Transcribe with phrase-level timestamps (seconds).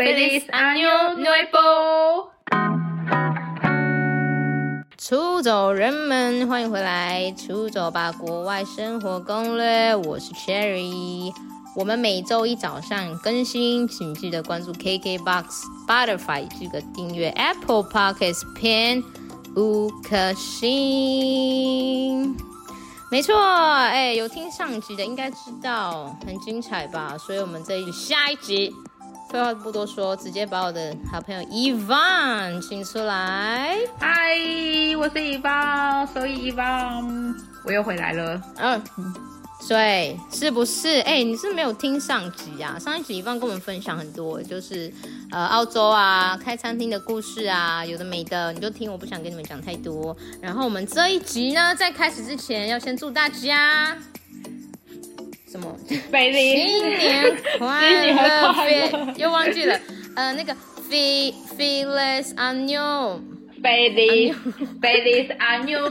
[0.00, 2.30] Feliz Año Nuevo！
[4.96, 7.30] 出走人们，欢迎回来！
[7.32, 9.94] 出走吧，国外生活攻略。
[9.94, 11.30] 我是 Cherry。
[11.76, 15.44] 我们每周一早上更新，请记得关注 KKBOX、
[15.86, 19.04] Spotify 这个订阅 Apple Podcasts 篇
[19.54, 22.34] 五颗星。
[23.10, 27.18] 没错，哎，有听上集的应该知道，很精彩吧？
[27.18, 28.74] 所以我们这一下一集。
[29.30, 33.78] 废话不多说，直接把我的好朋友 Yvonne 请出来。
[33.96, 34.34] 嗨，
[34.98, 38.42] 我是 Yvonne，所以 Yvonne，我又回来了。
[38.56, 38.82] 嗯，
[39.68, 40.98] 对，是不是？
[41.02, 42.76] 哎、欸，你是没有听上集啊？
[42.76, 44.92] 上一集 Yvonne 跟我们分享很多，就是
[45.30, 48.90] 呃澳洲啊开餐厅的故事啊，有的没的，你就听。
[48.90, 50.16] 我不想跟你们讲太多。
[50.42, 53.96] 然后我们这一集呢，在开始之前，要先祝大家。
[55.50, 55.76] 什么？
[55.88, 55.98] 新
[56.96, 57.66] 年快
[58.12, 59.12] 乐！
[59.16, 59.76] 又忘记了，
[60.14, 60.54] 呃，那个
[60.88, 64.32] Feliz Año，Feliz
[65.38, 65.88] Año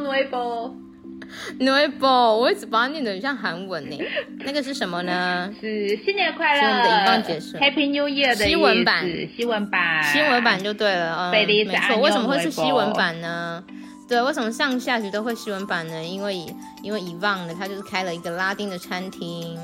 [1.59, 4.00] Nuevo，Nuevo，我一直把它念得很像韩文呢。
[4.45, 5.53] 那个是什么呢？
[5.59, 6.61] 是新年快乐！
[6.61, 9.05] 是我们的 Yvonne 解释，Happy New Year 的西文版，
[9.36, 11.33] 西文版，西文版就对了。
[11.33, 11.98] 嗯，没错。
[11.98, 13.61] 为什么会是西文版呢？
[14.09, 16.03] 对，为什么上下集都会西文版呢？
[16.03, 16.35] 因为
[16.81, 19.55] 因为 Yvonne 呢，他就是开了一个拉丁的餐厅，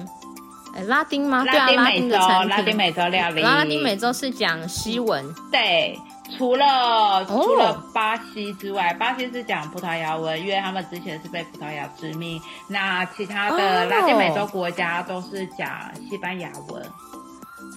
[0.76, 1.44] 哎，拉丁吗？
[1.44, 3.42] 对啊，拉丁的餐厅，拉丁美洲料理。
[3.42, 6.00] 拉丁美洲是讲西文，对，
[6.38, 12.40] 除了除了巴西之外，哦、巴西是讲葡萄牙文，因为他们之前是被葡萄牙殖民。
[12.68, 16.86] 那其他的拉丁美洲国家都是讲西班牙文。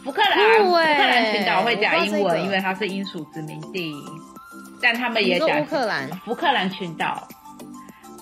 [0.04, 3.94] 福克兰，福克兰群岛会讲英文，因为它是英属殖民地。
[4.80, 7.26] 但他们也讲乌克兰，福克兰群岛。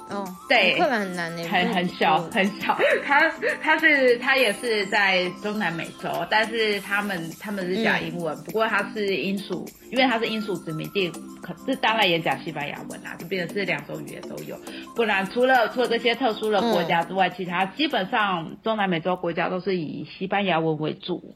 [0.09, 2.79] 哦，对，福克兰很难诶，很很小很小。
[3.05, 3.29] 他
[3.61, 11.11] 他是他也是在中南美洲，但是他们他们是讲英文，嗯、不过他是英属，因为他是英属殖民地，
[11.43, 14.57] 可是当然也讲西班牙文啊，就变成是两种语言都有。
[14.95, 21.35] 不然除了除了这些特殊的国家之外，嗯、其他基本上中南美洲国家都是以西班牙文为主。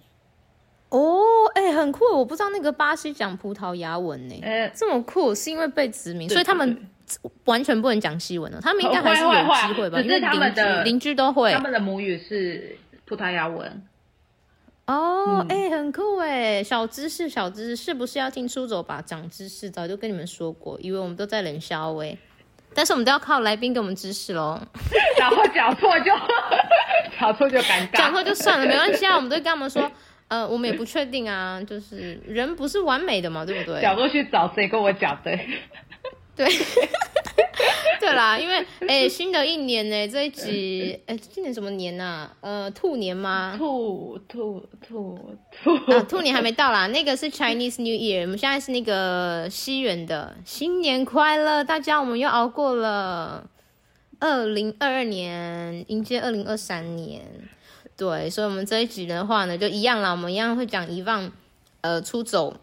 [0.91, 1.23] 哦，
[1.55, 2.05] 哎、欸，很酷！
[2.17, 6.89] 我不知道那个巴西讲葡萄牙文呢，呃，这么酷，是因为被殖民，所以他们
[7.45, 8.61] 完全不能讲西文了。
[8.61, 10.01] 他们应该还是有机会吧？
[10.01, 13.83] 因为他们的邻居都会，他们的母语是葡萄牙文。
[14.87, 19.01] 哦，哎、嗯欸，很酷哎，小知识，小知识，是不是要听出走吧？
[19.01, 22.19] 长知识，早就跟你们说过，以为我们都在冷笑哎，
[22.75, 24.61] 但是我们都要靠来宾给我们知识喽。
[25.21, 26.11] 然后讲错就
[27.21, 29.89] 讲错就尴尬，讲错就算了，没关系啊，我们都跟他们说。
[30.31, 33.83] 呃，我们也不确定啊，就是人不是完美的嘛，对不对？
[33.83, 35.37] 角度去找谁跟我讲的？
[36.37, 36.47] 对，
[38.01, 42.37] 对啦，因为哎、欸，新的一年呢，这一集哎、欸，今年什么年呐、啊？
[42.41, 43.57] 呃，兔年吗？
[43.59, 53.51] 兔兔兔兔啊，兔年还没到啦，那个是 Chinese New Year，我们现在是那个西元的新年快乐，大家，我们又熬过了
[54.21, 57.21] 二零二二年，迎接二零二三年。
[58.01, 60.11] 对，所以，我们这一集的话呢，就一样啦。
[60.11, 61.31] 我们一样会讲 Yvonne，
[61.83, 62.57] 呃，出走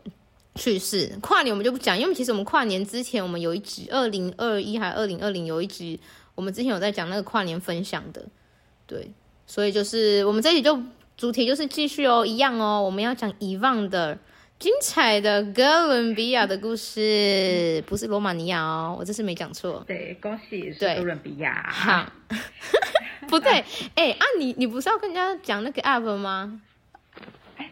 [0.56, 1.16] 去世。
[1.22, 6.00] 跨年我们就不讲，因为其实我们跨年之前，我们有一集二零二一还二零二零有一集，
[6.34, 8.26] 我们之前有在讲那个跨年分享的。
[8.88, 9.12] 对，
[9.46, 10.82] 所以就是我们这一集就
[11.16, 14.18] 主题就是继续哦，一样哦，我们要讲 Yvonne 的
[14.58, 19.84] 精彩的哥伦比亚的故事，不是罗马尼亚哦，我这次没讲错。
[19.86, 21.70] 对，恭喜是哥伦比亚。
[21.70, 22.12] 好。
[23.30, 23.52] 不对，
[23.96, 26.62] 哎、欸、啊你，你你不是要跟人家讲那个 app 吗？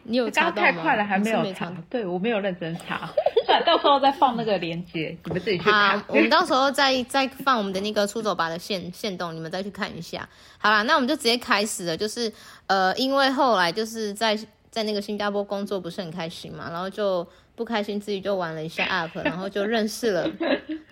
[0.07, 0.71] 你有查到吗？
[0.71, 1.71] 太快了，还没有查。
[1.89, 3.09] 对，我没有认真查。
[3.45, 5.99] 算，到时候再放那个链接，你们自己去看。
[5.99, 10.27] 好，我们到时候再再放我们的那个出走吧的线线动，你们再去看一下。
[10.57, 11.97] 好啦，那我们就直接开始了。
[11.97, 12.31] 就是
[12.67, 14.37] 呃，因为后来就是在
[14.69, 20.27] 在那个新加坡工作不是很开心嘛，然后就不开心，自己就玩了一下 app，然后就认识了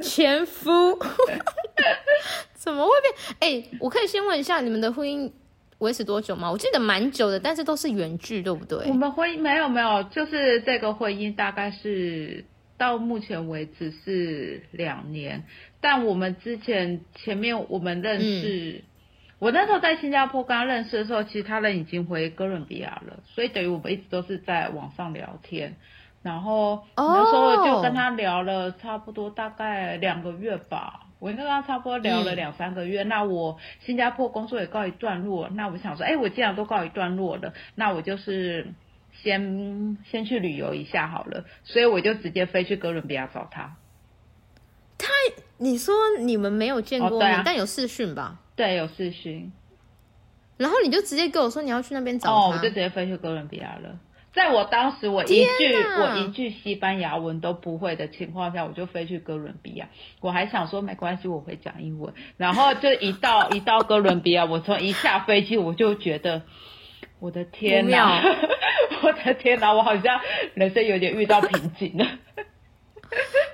[0.02, 0.98] 前夫。
[2.64, 3.36] 怎么会变？
[3.42, 5.30] 哎、欸，我可以先问一下，你们的婚姻
[5.80, 6.50] 维持多久吗？
[6.50, 8.88] 我记得蛮久的，但是都是远距，对不对？
[8.88, 12.46] 我们婚姻没有没有，就是这个婚姻大概是
[12.78, 15.44] 到目前为止是两年。
[15.82, 18.84] 但我们之前前面我们认识，嗯、
[19.40, 25.76] 我那时候在新加坡刚认识的时候，其实他人已经回哥伦比亚了，所以等于我们一直都是在网上聊天。
[26.22, 31.02] 然后那时候就跟他聊了差不多大概两个月吧。
[31.24, 38.68] 我跟他差不多聊了两三个月，嗯、那我新加坡工作也告一段落，那我想说，哎、欸，我既然都告一段落了，那我就是
[39.14, 43.78] 先先去旅游一下好了，所以我就直接飞去哥伦比亚找他。
[44.98, 45.08] 他，
[45.60, 48.42] 你说你们没有见过面，哦啊、但有视讯吧？
[48.58, 49.50] 对，有视讯。
[50.58, 53.98] 然后你就直接跟我说你要去那边找他，哦，我就直接飞去哥伦比亚了。
[54.34, 59.90] 在我当时我一句我一句西班牙文都不会的情况下，我就飞去哥伦比亚。
[60.22, 62.14] 我还想说没关系，我会讲英文。
[62.38, 66.42] 然后就一到 一到哥伦比亚，我从一下飞机我就觉得，
[67.20, 68.24] 我的天哪，
[69.04, 70.20] 我的天哪，我好像
[70.56, 72.06] 人生有点遇到瓶颈了。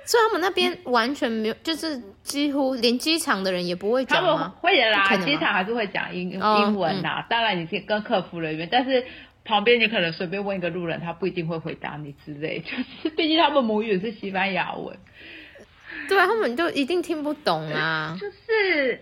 [0.06, 4.32] 所以他们那边完全没有，就是几乎连机场的人也不会讲吗？
[4.32, 7.26] 他们会的啦，机场还是会讲英英文呐、啊。
[7.28, 9.04] 当然你可以跟客服人员，但是。
[9.44, 12.70] 旁边你可能随便问一个路人，他不一定会回答你之类，就
[13.02, 14.96] 是毕竟他们母语是西班牙文，
[16.08, 18.16] 对啊，他们就一定听不懂啊。
[18.20, 19.00] 就是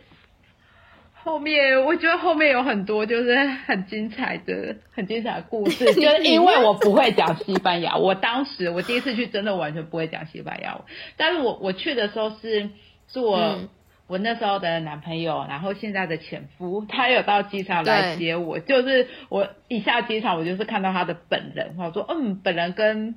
[1.23, 3.37] 后面我觉得后面有很多就是
[3.67, 10.84] 很精彩的、很精彩的故事， 就是因为我不会讲西班牙，我当时我第一次去真的完全不会讲西班牙文，
[11.17, 12.70] 但是我我去的时候是
[13.12, 13.37] 是我。
[13.38, 13.69] 嗯
[14.08, 18.58] 我那时候的男朋友，然后现在的前夫，他有到机场来接我。
[18.58, 23.14] 就 是我一下机场，我就是看到他的本人，我说嗯，本人跟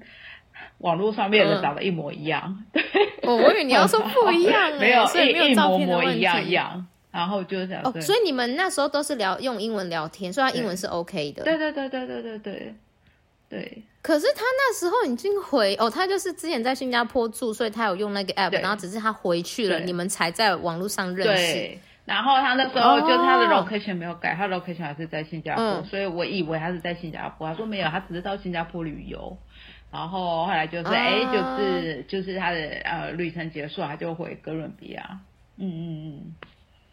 [0.78, 2.58] 网络上面的长得一模一样。
[2.58, 2.84] 嗯、对，
[3.24, 5.94] 哦，我以为你要说不一样， 没有，所以没有照片的。
[5.94, 6.86] 一模一样一样。
[7.12, 11.44] 然后就是哦，所以你们那时候都是聊用英文聊天，所以他英文是 OK 的。
[11.44, 12.76] 对对对对对对对。
[13.50, 21.54] 对，可是他那时候已经回哦，他就是之前在新加坡住，所以他有用那个 app，然后只是他回去了，你们才在网络上认识。
[21.54, 27.48] 对，然后他那时候就他的 location 没有改，哦、他的 location 还是在新加坡，嗯，所以我以为他是在新加坡。
[27.48, 29.38] 他说没有，他只是到新加坡旅游。
[29.92, 35.20] 然后后来就是哎，哦，就是就是他的呃旅程结束，他就回哥伦比亚。
[35.58, 36.36] 嗯嗯嗯。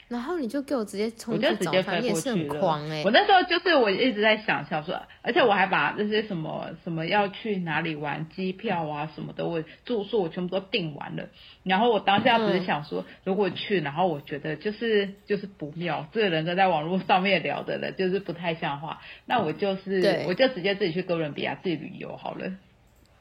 [0.09, 2.61] 然后你就给我直接冲，我就直接飞过去了。
[3.05, 11.29] 我那时候就是我一直在想，想说，而且我还把那些什么什么要去哪里玩，机票啊什么的，我住宿我全部都订完了。
[11.63, 22.53] 然后我当下只是想说，如果去，然后我觉得就是就是不妙，这个人跟在网络上面聊的人就是不太像话，那我就是我就直接自己去哥伦比亚自己旅游好了，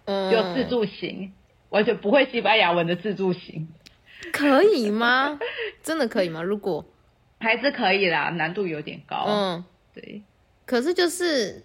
[0.06, 1.34] 嗯，就自助行，
[1.69, 3.68] 完全不会西班牙文的自助行。
[4.34, 5.40] 可以吗？
[5.84, 6.42] 真的可以吗？
[6.42, 6.86] 如果
[7.40, 9.25] 还是可以啦，难度有点高。
[9.28, 10.22] 嗯，对。
[10.66, 11.64] 可是就是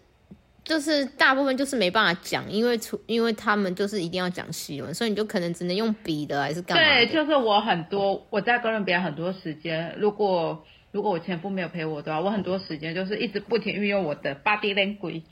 [0.63, 6.85] 就是大部分就是没办法讲，因为出因为他们就是一定要讲西文，所以你就可能只能用笔的还是干嘛？
[6.85, 15.23] 对，就是我很多我在哥伦比亚很多时间，如果如果我前夫没有陪我的话，我很多时间就是一直不停运用我的 body language，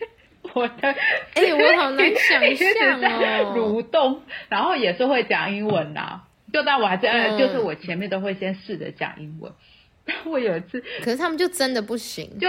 [0.54, 0.96] 我的哎、
[1.34, 6.22] 欸，我好难想象哦， 蠕动，然后也是会讲英文呐。
[6.52, 9.52] 就当我还在、嗯，就是我前面都会先试着讲英文。
[10.06, 12.38] 但我有一次，可是他们就真的不行。
[12.38, 12.48] 就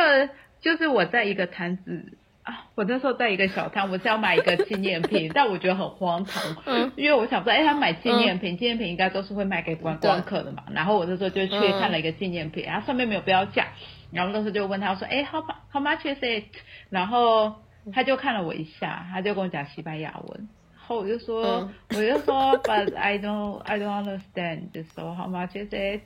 [0.62, 10.64] 就是我在一个摊子啊，我那时候在一个小摊，我是要买一个纪念品， 但我觉得很荒唐，嗯，因为我想说，哎、欸，他买纪念品，纪、嗯、念品应该都是会卖给观光客的嘛。
[10.72, 13.68] 然后我那时候就去看了一个纪念品，然后上面没有标价，
[14.12, 16.46] 然后那时候就问他说，哎、欸，how how much is it？
[16.90, 17.56] 然后
[17.94, 20.50] 他就看了我一下，他就跟我讲西班牙文。
[20.96, 24.70] 我就说，嗯、我就说，But I don't, I don't understand.
[24.96, 26.02] So how much is it?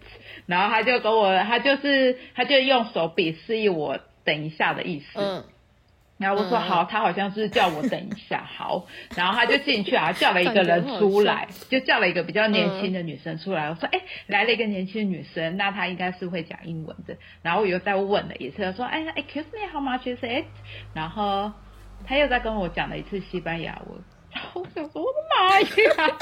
[0.46, 5.20] 然后他就跟我，他就是，他就用手比示意我等一下的意思。
[5.20, 5.44] 嗯。
[6.18, 8.86] 然后我说好，他好像是叫我等一下，好。
[9.18, 13.70] 然后他就进去啊，叫了一个人出来，就叫了一个比较年轻的女生出来。
[13.70, 17.18] 我说，哎，来了一个年轻女生，那她应该是会讲英文的。
[17.42, 20.46] 然后我又再问了一次，说，哎，Excuse me, how much is it?
[20.94, 21.52] 然后
[22.08, 24.00] 他又再跟我讲了一次西班牙文。
[24.54, 26.18] 我想说，我的妈呀！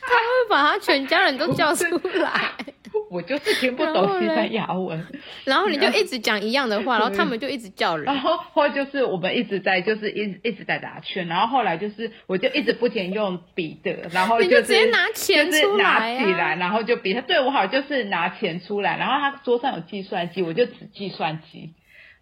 [0.00, 1.84] 他会把他全家人都叫出
[2.18, 2.50] 来。
[3.10, 5.06] 我就是听不懂西班牙文，
[5.44, 8.04] 然后你就一直讲一样的话，然后他们就一直叫人。
[8.12, 21.74] 然后或就是我们一直在就是一直一直在打圈，然后后来就是我就一直不停用笔的，然后、就是、你就直接拿钱出来、啊就是、拿起来，然后就比他对我好，就是拿钱出来，然后他桌上有计算机，我就指计算机。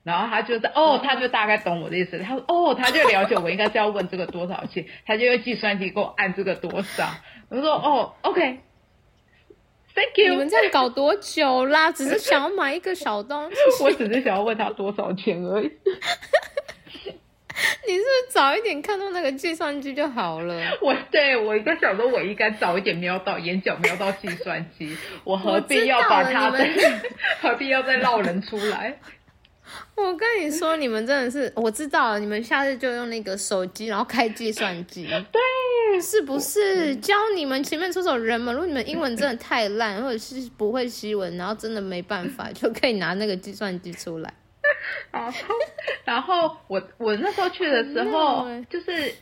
[0.07, 2.17] 然后他就是哦，他就大概懂我的意思。
[2.21, 7.11] 他说哦，他就了解我应该是要问这个多少钱， 他就用计算机给我按这个多少。
[7.49, 8.59] 我说哦，OK，Thank
[10.19, 10.31] you。
[10.31, 11.91] 你们这样搞多久啦？
[11.93, 13.57] 只是想要买一个小东西。
[13.83, 15.73] 我只是想要问他多少钱而已。
[17.89, 20.55] 你是不是早一点看到那个计算机就好了？
[20.83, 26.65] 我对我应该想说，我应该早一点瞄到眼角瞄到计算机，我何必要把他的
[27.41, 28.99] 何必要再绕人出来？
[29.97, 36.95] 我跟你说，你们真的是，我知道了，你们下次就用那个手机，然后开计算机， 对，是不是？
[36.97, 44.35] 教你们前面出手人嘛，如果你们英文真的太烂，或者是不会西文，然后真的没办法，就可以拿那个计算机出来。
[45.11, 45.55] 然后，
[46.05, 49.15] 然后我我那时候去的时候，就是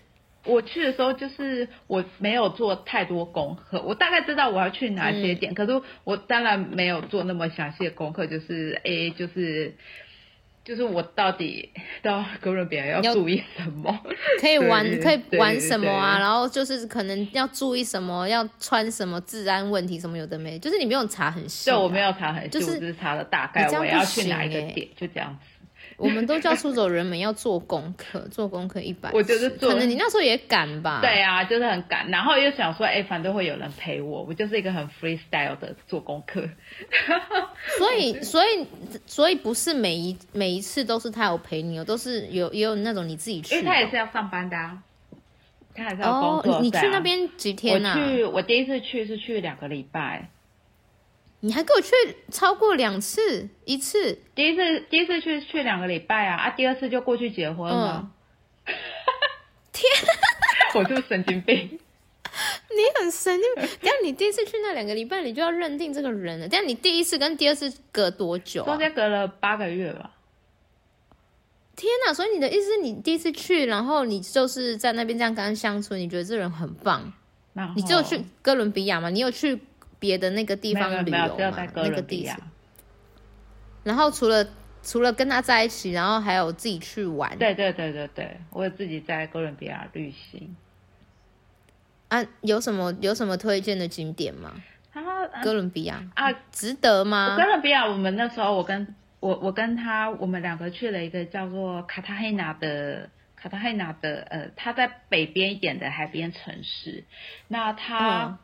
[0.45, 9.75] 我去的时候，就是我没有做太多功课，我大概知道我要去哪些点，嗯、可是我当然没有做那么详细的功课，就是 A 就是。
[10.65, 11.71] 就是我到底
[12.03, 13.97] 到哥伦比亚要注意什么？
[14.41, 16.19] 可以玩可以玩什么啊？
[16.19, 21.75] 然后就是可能要注意什么，要穿什么治安问题什么有的没，就是你没有查很细、啊。
[21.75, 25.49] 对，我没有查很细，就是我只是查了大概我要去哪一个点，就这样子。
[25.97, 29.11] 我们都叫出走人们要做功课，做功课一百。
[29.13, 31.01] 我就是做，可能你那时候也赶吧？
[31.01, 36.49] 对啊，就是很赶，然后又想说，哎，反正会有人陪我，我就是一个很 freestyle 的做功课。
[37.79, 38.67] 所以，所以，
[39.07, 43.55] 所以不是每一每一次都是他有陪你，都是有也有那种你自己去。
[43.55, 44.79] 因为他也是要上班的啊，
[45.75, 46.57] 他还是要工作。
[46.57, 47.95] 哦，你去那边几天啊？
[47.97, 50.29] 我去，我第一次去是去两个礼拜。
[51.45, 51.93] 你还跟我去
[52.31, 58.11] 超过两次，一次，第一次第一次去去两个礼拜啊，啊，第二次就过去结婚了。
[58.65, 58.75] 嗯、
[59.71, 59.85] 天，
[60.75, 61.79] 我就是神经病。
[62.73, 63.79] 你很神经病。
[63.83, 66.49] 等下你第一次去那两个礼拜，你就要认定这个人了。
[66.49, 68.65] 但你第一次跟第二次隔多久、啊？
[68.65, 70.13] 中间隔了八个月吧。
[71.77, 72.15] 天哪！
[72.15, 77.13] 所以你的意思是你第一次去，然后你就是在那边这样跟他相处，你觉得这人很棒。
[77.77, 79.11] 你只有去哥伦比亚吗？
[79.11, 79.61] 你有去？
[80.05, 82.37] 别的那个地方旅游嘛，那个地方。
[83.85, 84.47] 然后除了
[84.83, 87.39] 除了跟他在一起，然后还有自己去玩。
[87.39, 90.55] 对对对对对，我有自己在哥伦比亚旅行。
[92.09, 94.53] 啊，有什么有什么推荐的景点吗？
[94.93, 95.01] 啊，
[95.43, 97.35] 哥伦比亚啊，值得吗？
[97.39, 107.05] 哥伦比亚，我们那时候我跟我我跟他，我们两个去了一个叫做卡塔黑纳的卡塔黑纳的呃，他在北边一点的海边城市。
[107.49, 108.25] 那他。
[108.25, 108.39] 嗯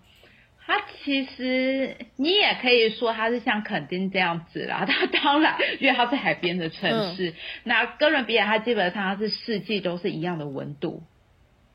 [0.70, 7.30] 它其实你也可以说它是像垦丁这样子啦，它当然因为它是海边的城市。
[7.30, 7.34] 嗯、
[7.64, 11.02] 那哥伦比亚它基本上它是四季都是一样的温度，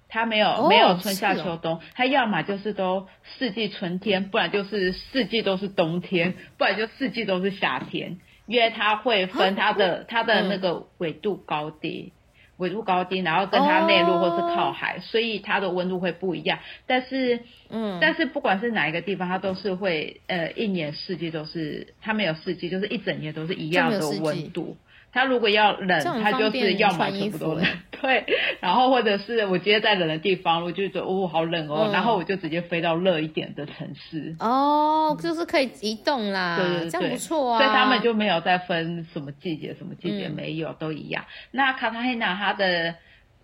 [0.07, 12.13] 它没有、哦、没有春夏秋冬，它要么就是都四季春天，不然就是四季都是冬天，不然就四季都是夏天，因为它会分它的它的那个纬度高低。
[12.57, 15.03] 纬度高低，然后跟它内陆或是靠海，oh.
[15.03, 16.59] 所以它的温度会不一样。
[16.87, 24.77] 但是，嗯，但是不管是哪一个地方，它都是会呃一年四季都是，它没有四季，就是一整年都是一样的温度。
[25.15, 27.65] 它如果要冷，它就是要么全部都冷，
[28.01, 28.25] 对。
[28.59, 34.35] 然后或者是我今天在冷的地方，我就觉得哦好冷哦，嗯、然后我就直接飞到热一点的城市。
[34.39, 37.59] 哦，就是可以移动啦，对对对，这样不错啊。
[37.59, 41.23] 所以他们就没有再分什么季节，什么季节没有，嗯、都一样。
[41.51, 42.95] 那卡塔黑纳它的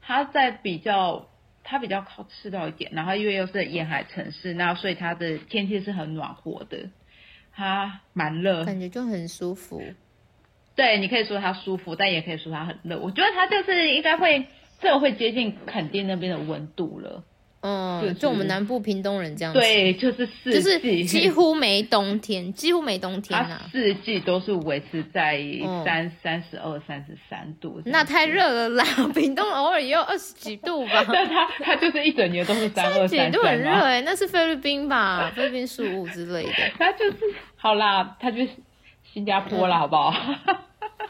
[0.02, 1.30] 它在比较
[1.64, 6.90] 它比较靠赤道一点，然后因为又是沿海城市，那所以它的天气是很暖和的，
[7.56, 9.82] 它蛮热，感觉就很舒服。
[10.76, 12.98] 对，你可以说它舒服，但也可以说它很热。
[13.00, 14.46] 我觉得它就是应该会，
[14.82, 17.24] 这会接近垦丁那边的温度了。
[17.64, 19.60] 嗯，就，就我们南部屏东人这样子。
[19.60, 23.62] 对，就是四季，就是几乎没冬天，几乎没冬天啊。
[23.72, 25.40] 四季都是维持在
[25.86, 27.80] 三三十二、三十三度。
[27.86, 28.84] 那太热了啦！
[29.14, 31.06] 屏东偶尔也有二十几度吧。
[31.14, 33.32] 但它它就是一整年都是三二三三。
[33.32, 35.32] 都很热哎、欸，那是菲律宾吧？
[35.36, 36.54] 菲律宾十五之类的。
[36.80, 37.18] 它就是
[37.58, 38.50] 好啦，它就是。
[39.14, 40.14] 新加坡了，好不好？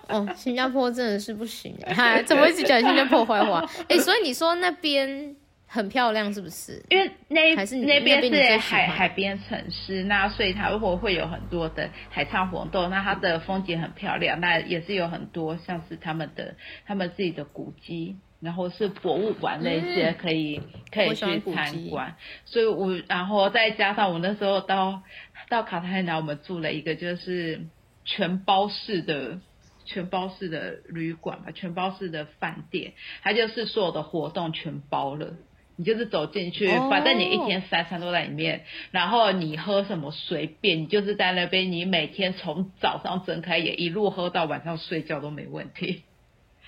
[0.07, 3.59] 哦， 新加坡真的是不行， 哎，怎么一直讲新加坡坏话？
[3.87, 5.35] 哎、欸，所以你说那边
[5.67, 6.83] 很漂亮，是不是？
[6.89, 16.55] 因为那还是那边是海海边城市，那所以它如果会有很多的海上活动，那它的风景很漂亮，那也是有很多像是他们的
[16.85, 22.15] 他们自己的古迹，然后是博物馆那些可以、嗯、可以去参观。
[22.45, 25.01] 所以我然后再加上我那时候到
[25.47, 27.61] 到卡塔海纳，我们住了一个就是。
[28.05, 29.39] 全包式的
[29.85, 32.93] 全包式的旅馆吧，全包式的饭店，
[33.23, 35.33] 它就是所有的活动全包了。
[35.77, 46.03] 你就是走进去，反正你一天三餐都在里面，然后你喝什么随便，你就是在那边，你每天从早上睁开眼一路喝到晚上睡觉都没问题。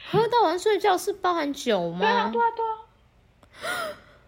[0.10, 2.00] 喝到晚上睡觉是包含酒吗？
[2.00, 2.83] 对啊，对啊，对啊。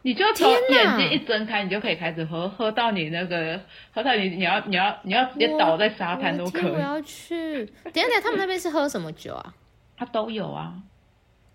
[0.06, 3.60] 你就从眼睛一睁开，你就可以开始喝，喝到你那个，
[3.92, 6.66] 喝到你你要你要你要直接倒在沙滩都可以。
[6.68, 7.66] 我，我要去。
[7.92, 9.56] 等一下，他们那边是喝什么酒啊？
[9.98, 10.76] 他都有啊，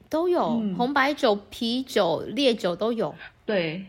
[0.09, 3.15] 都有、嗯、红白酒、啤酒、烈酒都有。
[3.47, 3.87] 对，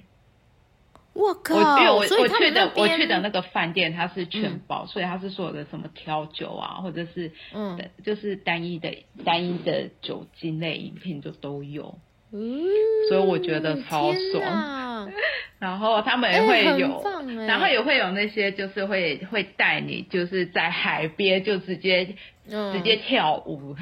[1.13, 1.55] 我靠！
[1.55, 11.97] 我因为我我去的我去的那个饭店，它是全包，嗯、所以它是所有的什么调酒啊，或者是嗯，就是单一的单一的酒精类饮品就都有。
[12.33, 12.63] 嗯，
[13.09, 15.11] 所以我觉得超爽。
[15.59, 22.15] 然后他们也会有，欸、然后也会有那些就是会会带你就是在海边就直接、
[22.49, 23.75] 嗯、直接跳舞。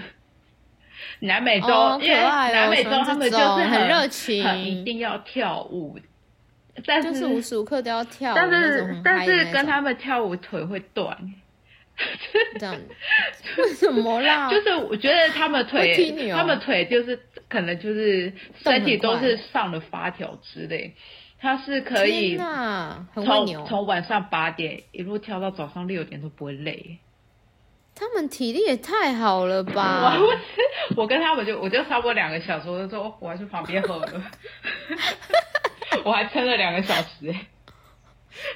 [1.21, 5.97] 南美洲，哦、因为南美洲他们就是很，很热情，很一定要跳舞，
[6.85, 8.35] 但是就是无时无刻都要跳舞。
[8.35, 11.17] 但是但是跟他们跳舞腿会断。
[12.59, 12.75] 这样
[13.57, 14.49] 为什么啦？
[14.49, 20.95] 就是我觉得他们腿，他们腿就是可能就是身体都是上了发条之类，
[21.39, 22.37] 他是可以
[23.15, 26.99] 从从晚上八点一路跳到早上六点都不会累。
[27.95, 30.15] 他们体力也太好了吧！
[30.17, 30.33] 我
[30.95, 34.31] 我跟他们就我就差不多两个小时，我就说我还去旁边喝了，
[36.05, 37.47] 我还撑了两个小时哎。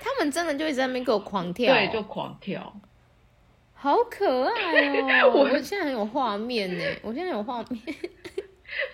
[0.01, 2.73] 他们真的就一直在那边给我狂跳，对，就狂跳，
[3.83, 5.27] 好可爱哦！
[5.35, 7.81] 我我现在很有画面呢，我现在有画面。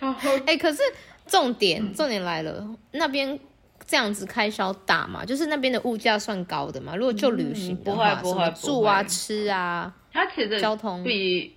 [0.00, 0.82] 哎、欸，可是
[1.28, 3.38] 重点重点来了，那边
[3.86, 5.24] 这样子开销大嘛？
[5.24, 6.96] 就是那边的物价算高的嘛？
[6.96, 11.54] 如果就旅行的话，什么住啊、吃啊，它其实交通比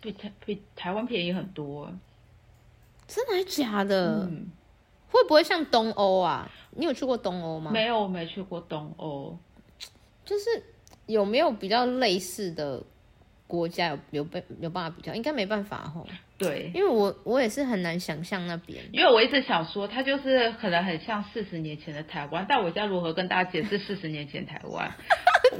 [0.00, 1.92] 比台比台湾便宜很多。
[3.08, 4.20] 真的还假的？
[4.30, 4.46] 嗯、
[5.10, 6.48] 会不会像东欧啊？
[6.70, 7.72] 你有去过东欧吗？
[7.72, 9.36] 没有，我没去过东欧。
[10.24, 10.62] 就是
[11.06, 12.82] 有没有比较类似的
[13.46, 15.14] 国家有有办有办法比较？
[15.14, 16.06] 应该没办法吼。
[16.38, 18.84] 对，因为我我也是很难想象那边。
[18.92, 24.92] 因为我一直想说，它就是可能很像四十年前的台湾，但我要如何跟大家解释 四十年前台湾？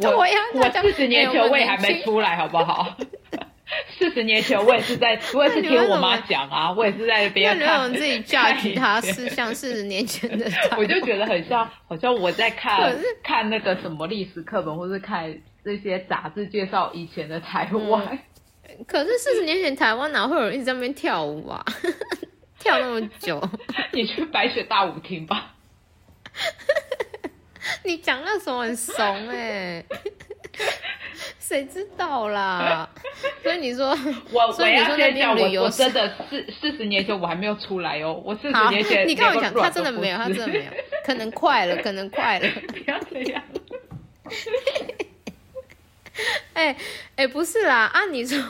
[0.02, 0.10] 我
[0.54, 2.94] 我四十年前我也还没出来，好不好？
[3.98, 7.92] 四十年前，我也是在， 我也是听我妈讲啊，我也是在别人看。
[7.92, 10.46] 自己嫁娶他是像四十年前的，
[10.78, 18.18] 我就觉得很像，好像我在看看那个什么历史课本，或是看这些杂志介绍以前的台湾。
[18.68, 21.64] 嗯、可是四十年前台湾哪会有人一直在那边跳舞啊？
[22.58, 23.42] 跳那么久？
[23.92, 25.54] 你去白雪大舞厅吧。
[27.82, 29.86] 你讲那时候很怂哎、欸。
[31.38, 32.88] 谁知道啦？
[33.42, 33.96] 所以你说，
[34.32, 38.20] 我所以你说那边旅游，我真的四四十年前我还没有出来哦。
[38.24, 40.70] 我四十年前，你跟我讲，他真的没有，他真的没有，
[41.04, 42.48] 可能快了， 可能快了。
[42.68, 43.42] 不要这样。
[46.54, 46.76] 哎哎、欸
[47.16, 48.42] 欸，不是啦，啊，你说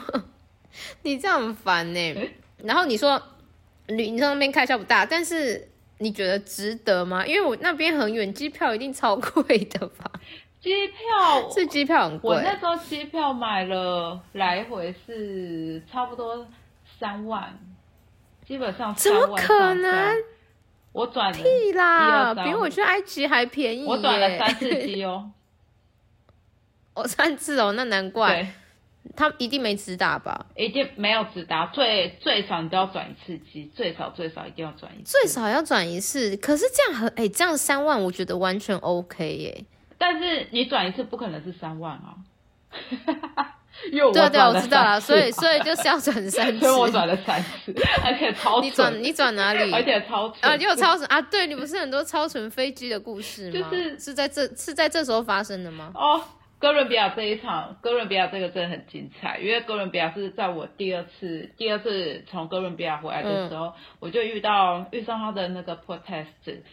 [1.03, 2.31] 你这样很烦呢、欸。
[2.63, 3.21] 然后你说
[3.89, 7.27] 旅，你说那边开销不大，但是你觉得值得吗？
[7.27, 10.11] 因为我那边很远，机票一定超贵的吧。
[10.67, 16.45] 机票是机票很贵，我那时候机票买了来回是差不多
[16.99, 17.57] 三万，
[18.45, 18.93] 基本上。
[18.97, 20.17] 怎么可能？
[20.91, 23.87] 我转屁啦，比我去埃及还便宜。
[23.87, 25.31] 我转了三次机哦，
[26.95, 28.53] 哦三次哦，那难怪。
[29.15, 30.47] 他一定没直达吧？
[30.57, 36.37] 一定没有直达，最最少你都要转一次机，最少最少一定要转一次，最少要转一次。
[36.39, 39.65] 可是这样很哎，这样三万我觉得完全 OK 耶。
[39.99, 42.15] 但是你转一次不可能是三万啊，
[43.93, 49.73] 因为我对对，我知道了，所以所以就是要转三次， 所以我转了三次，而且超你转你转哪里？
[49.73, 51.21] 而且超啊，你有超纯啊？
[51.23, 53.69] 对，你不是很多超纯飞机的故事吗？
[53.71, 55.91] 就是是在这是在这时候发生的吗？
[55.95, 56.23] 哦。
[56.59, 66.25] 哥伦比亚这一场，哥伦比亚这个真的很精彩，因为哥伦比亚是在我第二次第二次从哥伦比亚回来的时候，嗯、我就遇到遇上他的那个 protest，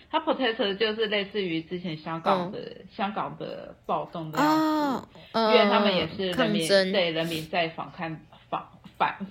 [0.10, 8.18] 他 protest 就是类似于之前香港的、嗯、香港的暴动的样子，因为他们也是人民对人民在反抗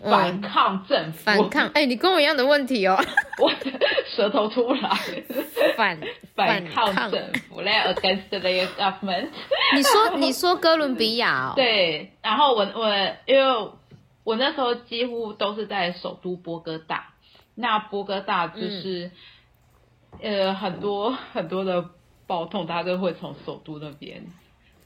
[0.03, 1.67] 反抗政府，反抗。
[1.69, 2.99] 哎、欸，你跟我一样的问题哦，
[3.39, 3.53] 我
[4.15, 4.91] 舌头出来，
[5.77, 5.99] 反
[6.35, 7.61] 反抗政府。
[7.61, 9.29] 嘞，against the government。
[9.75, 11.53] 你说你说哥伦比亚哦？
[11.57, 12.89] 对，然后我我
[13.27, 13.71] 因为
[14.25, 17.15] 我那时候几乎都是在首都波哥大，
[17.55, 19.11] 那波哥大就是、
[20.21, 21.91] 嗯、呃很多很多的
[22.27, 24.25] 暴动，大家都会从首都那边，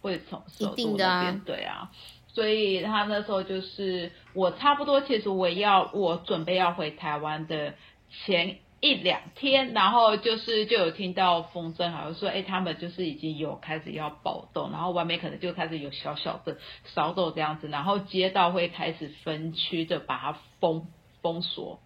[0.01, 1.91] 会从首都那边、啊、对啊，
[2.37, 7.73] 所以他那时候就是我差不多，其实我要我准备要回台湾的
[8.11, 8.59] 前。
[8.79, 20.89] 一两天，然后就是就有听到风声，好像说，哎，他们就是已经有开始要暴动，然后外面可能就开始有小小的骚动这样子，然后街道会开始分区的把它封
[21.23, 21.81] 封锁，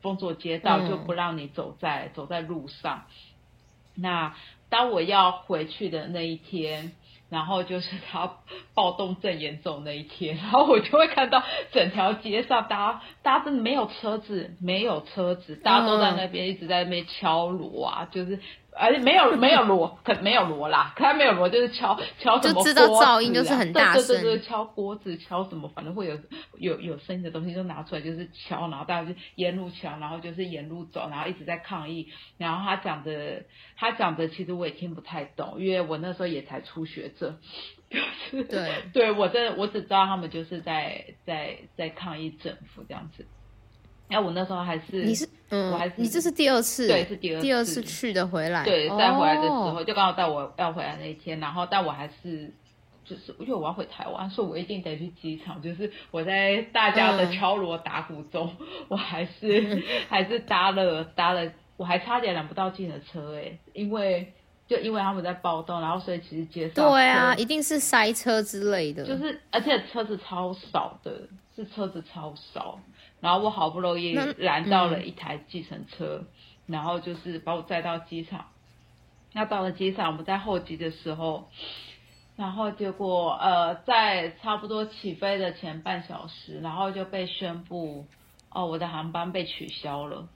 [0.00, 3.06] 封锁街道就不让你走在、嗯、走在路上。
[3.96, 4.36] 那
[4.70, 6.92] 当我要回去的那一天。
[7.28, 8.38] 然后就是他
[8.74, 18.38] 暴动正严重那一天， 然后我就会看到整条街上，大家大家真的没有车子，没有车子，大家都在那边一直在那边敲锣啊，就是。
[18.78, 26.18] 而且没有没有锣，可没有锣啦，可他没有锣，就是敲敲什么锅子，啊，就知道噪音就是很大声，对对对，敲锅子，敲什么，反正会有
[26.58, 32.08] 有有声音的东西就拿出来，就是敲，然后大家就沿路敲，然后就是沿路走，然后一直在抗议。
[32.36, 33.44] 然后他讲的，
[33.76, 37.38] 他讲的其实我也听不太懂，因为我那时候也才初学者，
[37.90, 37.98] 就
[38.38, 43.26] 是对，对我真的我只知道他们就是在在在抗议政府这样子。
[44.08, 52.52] 那我那时候还是你是嗯，我还是你这是第二次，对，是第二次，第二次去的回来，对，再回来的时候、哦、就刚好在我要回来那一天，然后但我还是
[53.04, 55.62] 就是因为我要回台湾，所以我一定得去机场。
[55.62, 64.32] 就是我在大家的敲锣打鼓中，嗯、我还是还是搭了搭了，我还差点拦不到进的车哎、欸，因为
[64.66, 71.12] 就因为他们在暴动，然后所以其实街上对啊，一定是塞车之类的，就是而且车子超少的，
[71.54, 72.80] 是车子超少，
[73.20, 76.26] 然后我好不容易拦到了一台计程车，嗯、
[76.66, 78.46] 然后就是把我载到机场。
[79.32, 81.48] 那到了机场，我们在候机的时候。
[82.36, 88.04] 然后结果，呃，在差不多起飞的前半小时，然后就被宣布，
[88.50, 90.28] 哦，我的航班被取消了。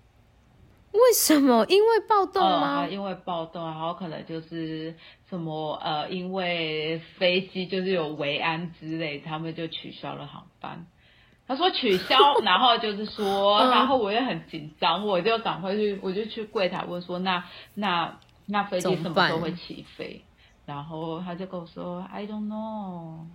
[0.93, 1.67] 为什么？
[1.69, 2.81] 因为暴动吗？
[2.81, 4.97] 呃、因为暴动，然后可能就是
[5.29, 10.87] 什么，呃，因为飞机就是有维安之类，他们就取消了航班。
[11.51, 17.43] 他说取消，然后就是说，然后我也很紧张，我就赶快去，我就去柜台问说，那
[17.75, 20.23] 那那飞机什么时候会起飞？
[20.65, 23.27] 然后他就跟我说：“I don't know。”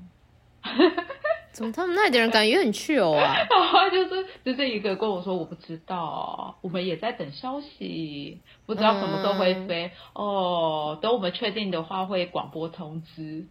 [1.51, 3.35] 怎么他们那里的人感觉很去哦啊？
[3.51, 10.99] 然后就是就是一个跟我说：“我不知道，我们也在等消息，不知道什么时候会飞、嗯、哦。
[11.01, 13.45] 等我们确定的话会广播通知。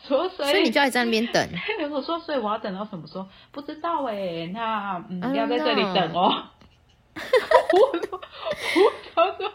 [0.00, 1.48] 所以所以你就要在那边等。
[1.90, 3.26] 我说所以我要等到什么时候？
[3.52, 4.50] 不知道哎。
[4.52, 6.44] 那嗯，你要在这里等哦。
[7.18, 8.20] 我说
[8.76, 9.52] 我他说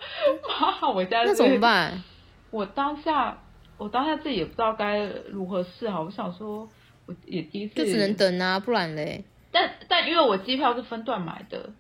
[0.82, 2.04] 妈，我家那怎么办？
[2.52, 3.38] 我当下。”
[3.76, 6.70] 我当下自己也不知道该如何是好，我想说，
[7.08, 9.26] 我也第一次就只能等啊，不然嘞。
[9.52, 11.72] 但但因为我机票是分段买的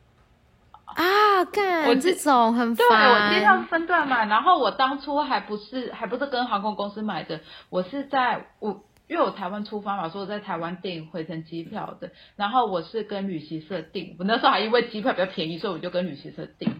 [0.95, 2.87] 啊，干我这种很烦。
[2.87, 16.73] 对，我机票是分段买，然后我当初还不是还不是跟航空公司买的，我是在我因为我台湾出发嘛，所以我在台湾订回程机票的，然后我是跟旅行社订，我那时候还因为机票比较便宜，所以我就跟旅行社订。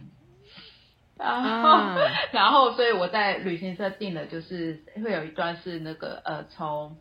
[1.16, 1.96] 然后，啊、
[2.32, 6.96] 然后，所以我在旅行社订的，就是会有一段是那个呃，从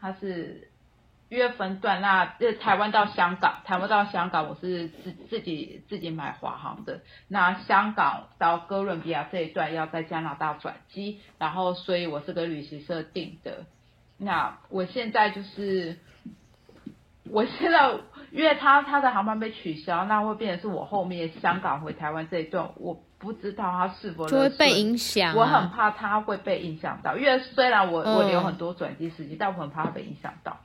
[0.00, 0.72] 它是
[1.34, 2.24] 月分段，那
[2.60, 7.00] 台湾到香港，台湾到香港，我是自自己自己买华航的。
[7.28, 13.66] 那香港到哥伦比亚这一段要在加拿大转机，然后所以我是跟旅行社订的。
[14.16, 15.98] 那我现在就是，
[17.30, 17.92] 我现在
[18.30, 23.02] 因为他他的航班被取消，那会变成是我后面香港回台湾这一段我。
[23.16, 30.58] 不知道他是否就会被影响、啊，我很怕他会被影响到，因为虽然我、嗯、我留很多转机时间，但我很怕他被影响到。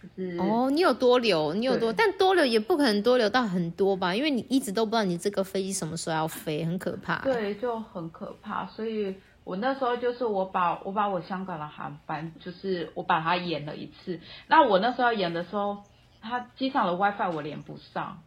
[0.00, 7.18] 就是哦，你有多留，你有多，但多留也不可能多留到很多吧，因为你一直都不知道你这个飞机什么时候要飞，很可怕。
[7.18, 14.20] 对，就很可怕，所以我那时候就是我把我把我香港的航班，就是我把它延了一次。
[14.46, 15.78] 那我那时候延的时候，
[16.20, 18.22] 它机场的 WiFi 我连不上。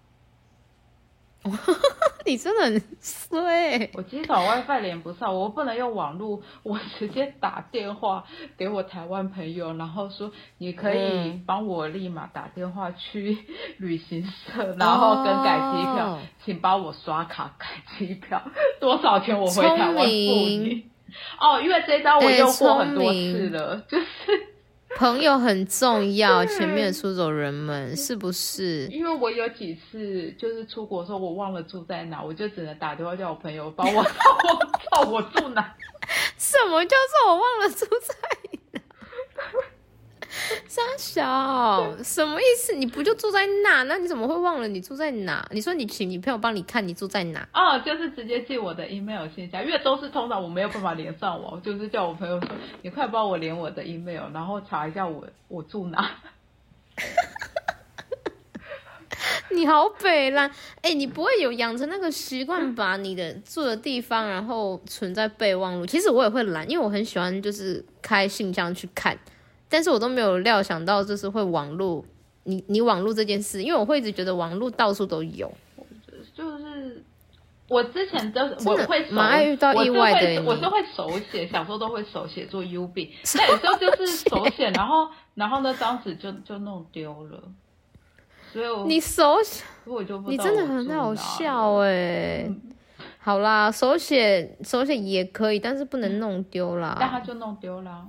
[2.24, 3.90] 你真的很衰！
[3.94, 8.24] 我机场 WiFi 连不上，我不能用网络，我直接打电话
[8.58, 13.38] 给我台湾朋友，然后说你可以帮我立马打电话去
[13.78, 17.66] 旅行社，然后更改机票，哦、请帮我刷卡改
[17.98, 18.42] 机票，
[18.80, 20.86] 多少钱我回台湾付你。
[21.40, 24.06] 哦，因为这招我用过很多次了，就是。
[25.02, 28.86] 朋友很重要，前面的出走人们是不是？
[28.92, 34.06] 因为我有几次就是出国的时候，我忘了住在哪，我就只能打电话叫我朋友帮我
[34.92, 35.74] 帮我， 我住哪？
[36.38, 38.60] 什么叫做我忘了住在
[40.56, 40.62] 哪？
[40.68, 42.74] 三小什么意思？
[42.74, 43.84] 你不就住在那？
[43.84, 45.48] 那你怎么会忘了你住在哪？
[45.52, 47.48] 你说你请你朋友帮你看你住在哪？
[47.54, 52.50] 哦，就是直接寄我的 email 信箱，因为都是通常我没有办法连上网，就是叫我朋友说，
[52.82, 56.12] 你快帮我连我的 email，然后查一下我我住哪。
[59.54, 65.86] 你好北啦，哎、欸，你不会有养成那个习惯，把你的住的地方然后存在备忘录？
[65.86, 69.18] 其实我也会懒，因为我很喜欢就是开信箱去看。
[69.72, 72.06] 但是我都没有料想到，就是会网路，
[72.44, 75.50] 你你网路这件事，因为我会一直觉得网路到处都有。
[76.36, 77.04] 就是
[77.70, 87.42] 我之前都我会蛮爱遇到意外的，我是会手写，小时候都会手写做 UB，但有时候就是手写， 然后然后呢，当时就就弄丢了。
[88.52, 92.46] 所以我你手写，我就你真的很好笑哎、欸。
[92.50, 92.62] 嗯、
[93.20, 96.98] 好啦，手写手写也可以，但是不能弄丢啦。
[97.00, 98.06] 但他就弄丢了。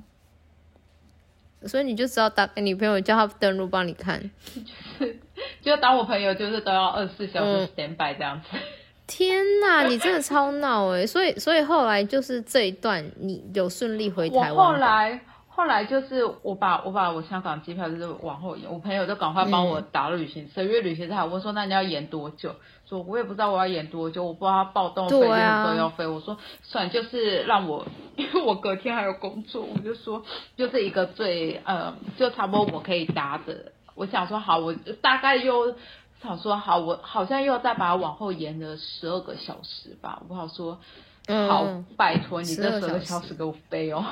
[1.67, 4.21] 所以你就只要打给你朋友，叫他登录帮你看，
[5.01, 5.19] 就是
[5.63, 8.49] 就当我朋友，就是都要二十四小时 stand by 这样子。
[8.53, 8.59] 嗯、
[9.07, 11.07] 天哪， 你真的超闹哎！
[11.07, 14.55] 所以所以后来就是这一段，你有顺利回台湾？
[14.55, 15.21] 我后来
[15.55, 22.55] 后来就是我把我把我香港机票就是往后延，我朋友就赶快帮我打了旅行社，因为旅行社还问说，那你要延多久？
[22.89, 26.07] 说我也不知道我要延多久，我不知道他暴动飞机都要飞。
[26.07, 27.87] 我说算，就是让我，
[28.17, 30.23] 因为我隔天还有工作，我就说
[30.57, 33.73] 就是一个最呃，就差不多我可以搭的。
[33.95, 35.75] 我想说好，我大概又
[36.23, 40.19] 想说好，我好像又再把它往后延了十二个小时吧。
[40.23, 40.81] 我不好说，
[41.29, 44.05] 好，嗯、拜托你这十二个小时给我飞哦。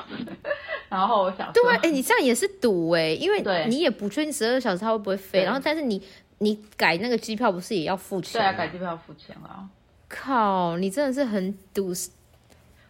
[0.88, 6.02] 然后我想说，对，哎、欸，你这样也是赌哎，因为你也不确定十二个小时它会不会飞，然后但是你
[6.38, 8.40] 你改那个机票不是也要付钱？
[8.40, 9.68] 对啊，改机票要付钱啊。
[10.08, 11.92] 靠，你真的是很赌。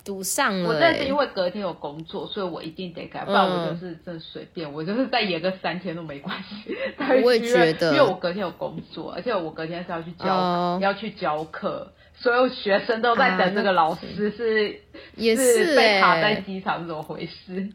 [0.03, 6.75] 赌上了，我但是因为隔天有工作，所以我一定得改，不然我就是真随便，嗯、我就是再延个三天都没关系。
[7.23, 14.81] 我也 觉得，因为我隔天有工作，而且我隔天是要去教，哦、要去教课，所有学生都在等这个老师是，
[15.17, 17.73] 啊、是，是被卡在机场是怎么回事？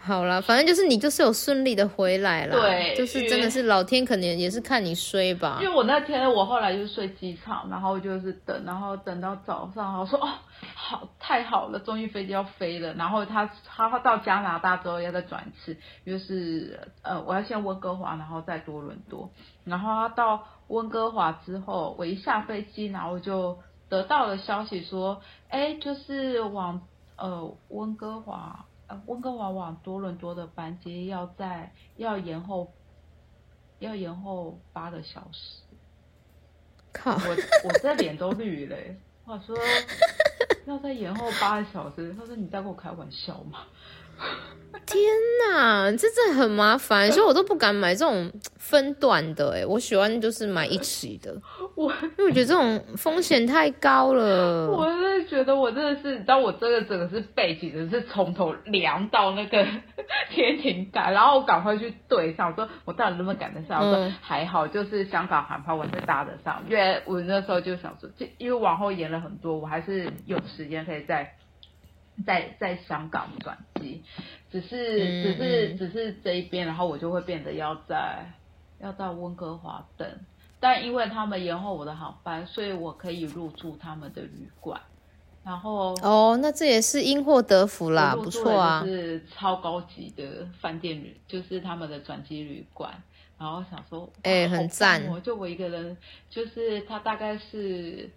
[0.00, 5.58] 好了，反正就是你就是有顺利的回来了，对，就是真的是老天可能也是看你衰吧。
[5.60, 10.28] 因为我那天我后来就是睡机场，然后就是等，然后等到早上，我说哦，
[10.74, 12.94] 好太好了，终于飞机要飞了。
[12.94, 19.30] 然后他他到加拿大之后要再转一次，就是呃我要先温哥华，然后再多伦多。
[19.64, 28.66] 然后他到温哥华之后，我一下飞机，然后就得到了消息说，哎，就是往呃温哥华。
[28.86, 32.72] 呃，温哥华往多伦多的班机要在要延后，
[33.80, 35.60] 要延后八个小时。
[36.90, 37.12] 靠！
[37.12, 37.36] 我
[37.68, 38.76] 我这脸都绿了。
[39.26, 39.54] 我说
[40.64, 43.66] 要再延后八个小时，他说你在跟我开玩笑吗？
[44.88, 45.04] 天
[45.52, 49.52] 哪，这真的很麻烦， 所以我都不敢买这种分段的。
[49.52, 51.34] 哎，我喜欢就是买一起的。
[51.74, 54.70] 我因为我觉得这种风险太高了。
[54.70, 59.64] 我真的觉得我真的是，你知道我这个整个是背景的是从头量到那个
[60.30, 63.86] 天庭盖，然后我赶快去对上，我说我到底能不能赶得上？
[63.86, 71.34] 我说还好，就是香港航班我是搭得上，因为我那时候就想说，就因为往后延了很多，我还是有时间可以在。
[72.26, 74.02] 在在香港转机，
[74.50, 78.32] 只是、嗯、只是只是这一边，然后我就会变得要在
[78.80, 80.08] 要到温哥华等，
[80.58, 84.80] 但因为他们延后我的航班，所以我可以入住他们的旅馆，
[85.44, 93.02] 然后哦，那这也是因祸得福啦，不错啊，是超高级的饭店旅，就是他们的转机旅馆，
[93.38, 95.96] 然后想说，哎、欸，很赞，我就我一个人，
[96.28, 98.10] 就是他大概是。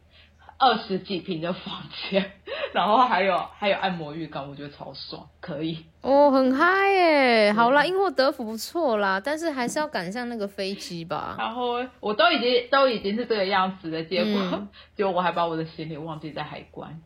[0.62, 2.34] 二十几平的房间，
[2.72, 7.52] 然后还有还有按摩浴缸，我觉得超爽，可以哦，很嗨耶！
[7.54, 11.36] 好啦，因祸得福不错啦，但是还是要赶上那个飞机吧。
[11.40, 17.02] 然后我都已经都已经是这个样子的，结果、嗯、 结果我还把我的行李忘记在海关。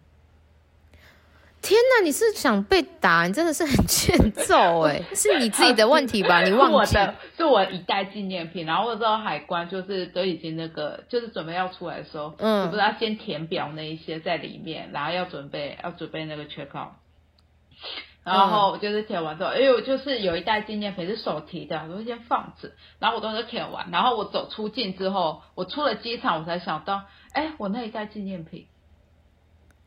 [1.65, 3.25] 天呐，你是想被打？
[3.25, 5.01] 你真的是很欠揍哎！
[5.15, 6.43] 是你自己的问题吧？
[6.43, 6.91] 你忘记？
[6.93, 8.67] 是我的，是我一袋纪念品。
[8.67, 16.89] 然后我知道海关就是都已经那个，就是准备要出来的时候，嗯，不是要先填表那一些在里面，然后要准备要准备那个 check out。
[18.23, 22.69] 然后我就是填完之后，哎、嗯，我就是有一袋纪念品是手提的，我就先放着。
[22.99, 28.67] 然后我都是填完，然后我走出境之后，我出了机场，我才想到，哎，我那一袋纪念品。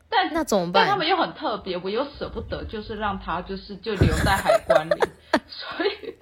[0.09, 0.83] 但那怎么办？
[0.83, 4.99] 但他们又很特别，我又舍不得，就是让他就是就留在海关里，
[5.47, 6.15] 所以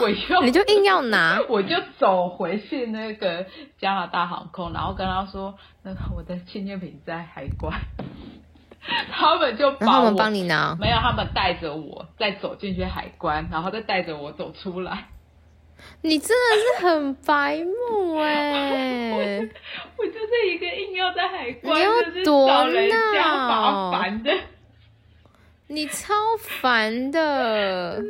[0.00, 3.46] 我又你就硬要拿， 我就走回去那个
[3.78, 7.78] 加拿大航空，然后跟他说，那个我的纪念品在海关，
[9.12, 15.08] 他们就把我帮你拿，没有，他们带着我再走进去海关，然后再带着我走出来。
[16.02, 16.34] 你真的
[16.80, 19.48] 是很白目哎！
[19.96, 24.32] 我就是一个硬要在海关，你要多闹，烦的。
[25.68, 28.00] 你超烦的，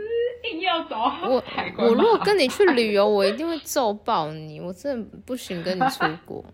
[0.53, 1.89] 硬要找我海关。
[1.89, 4.61] 我如果跟你去旅游，我一定会揍爆你。
[4.61, 6.45] 我真的不行跟你出国。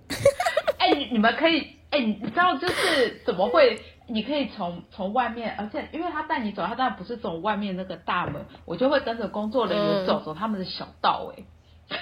[0.78, 3.76] 哎、欸，你们可以哎、欸，你知道就是怎么会？
[4.12, 11.44] 你可以从从外面，而且因为他带你走，他当然不是走外面那个大门，我就会跟着工作人员走走他们的小道、欸。
[11.88, 11.98] 哎，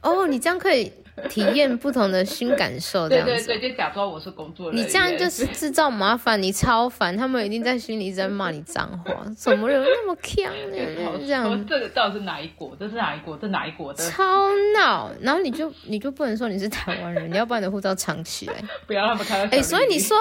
[0.00, 0.90] 哦，你这样可以
[1.28, 3.32] 体验不同的新感受， 这样子。
[3.32, 4.84] 对对对，就假装我是工作人员。
[4.84, 11.18] 你这样就是制造麻烦，你超烦，他们一定在心里在骂你脏话， 怎么有那么锵呢？
[11.18, 12.74] 这样，这个到底是哪一国？
[12.80, 13.36] 这是哪一国？
[13.36, 14.10] 这哪一国的？
[14.10, 15.10] 超闹！
[15.20, 18.54] 然后你就你就不能说你是台湾人， 你要把你的护照藏起来，
[18.86, 19.44] 不要让他们看到。
[19.44, 20.16] 哎、欸，所以你说。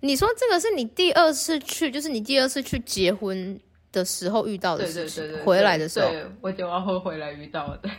[0.00, 3.58] 你说这个是你第二次去，就是你第二次去结婚
[3.90, 7.90] 的时候遇到的事情，对对对对对，回来的时候，对，我结完婚回来遇到的。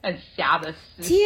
[0.00, 1.02] 很瞎的事。
[1.02, 1.18] 天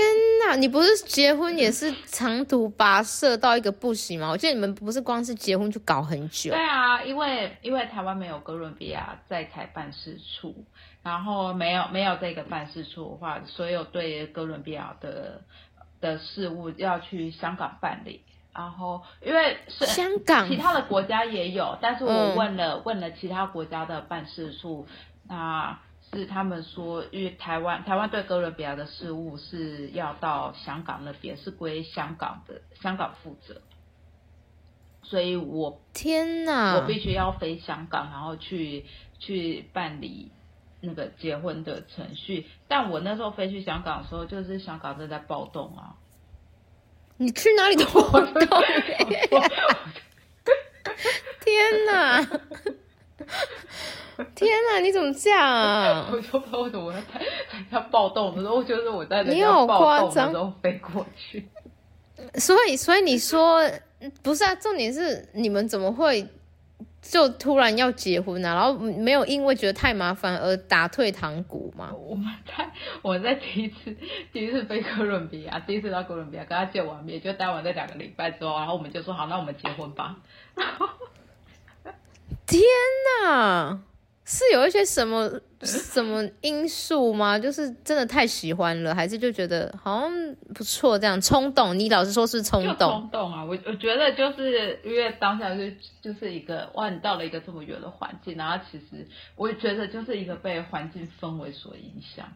[0.46, 4.30] 哪，你不是结婚也是长途跋涉到一个不行吗？
[4.30, 6.50] 我记得你们不是光是结婚就搞很久。
[6.52, 10.64] 对啊，因为因为台湾没有哥伦比亚在台办事处，
[11.02, 15.42] 然后没有没有这个办事处的话，所有对哥伦比亚的
[16.00, 18.22] 的事务要去香港办理。
[18.54, 24.86] 然后因为是香港其他的国家也有，但是我问了、嗯、问了其他国家的办事处，
[25.28, 25.78] 那。
[26.14, 33.62] 是他们说，因为台湾台湾对哥伦比亚的事务是要到香港那边，是归香港的香港负责，
[35.02, 38.84] 所以我天哪，我必须要飞香港，然后去
[39.20, 40.30] 去办理
[40.82, 42.46] 那个结婚的程序。
[42.68, 45.96] 但我那时候飞去香港的时候，就是香港正在暴动啊！
[47.22, 48.32] 你去哪里都活动？
[51.44, 52.20] 天哪！
[54.34, 56.08] 天哪，你怎么这样啊？
[56.10, 57.14] 我就不知道为什么我在在
[57.70, 61.48] 在暴动的时候，就是我在人家暴动的时候飞过去。
[62.34, 63.62] 所以，所以你说
[64.22, 64.52] 不是啊？
[64.56, 66.26] 重点是你们怎么会
[67.02, 68.54] 就突然要结婚呢、啊？
[68.54, 71.92] 然后没有因为觉得太麻烦而打退堂鼓嘛？
[71.92, 72.70] 我们在
[73.02, 73.94] 我在第一次
[74.32, 80.16] 第一次飞哥伦比亚，第一次到哥伦比亚跟他见完面，就待完这两个礼拜之后，然后我们就说好，那我们结婚吧。
[82.46, 82.62] 天
[83.20, 83.80] 哪！
[84.24, 85.30] 是有一些什么
[85.62, 87.38] 什么因素吗？
[87.38, 91.78] 就是真的太喜欢了，还是就觉得好像不错这样冲动？
[91.78, 92.90] 你老实说是冲动？
[92.92, 93.44] 冲动啊！
[93.44, 95.62] 我我觉得就是因为当下就
[96.00, 99.06] 就是一个哇，你到了一个这么远的环境，然后其实
[99.36, 102.26] 我也觉得就是一个被环境氛围所影响。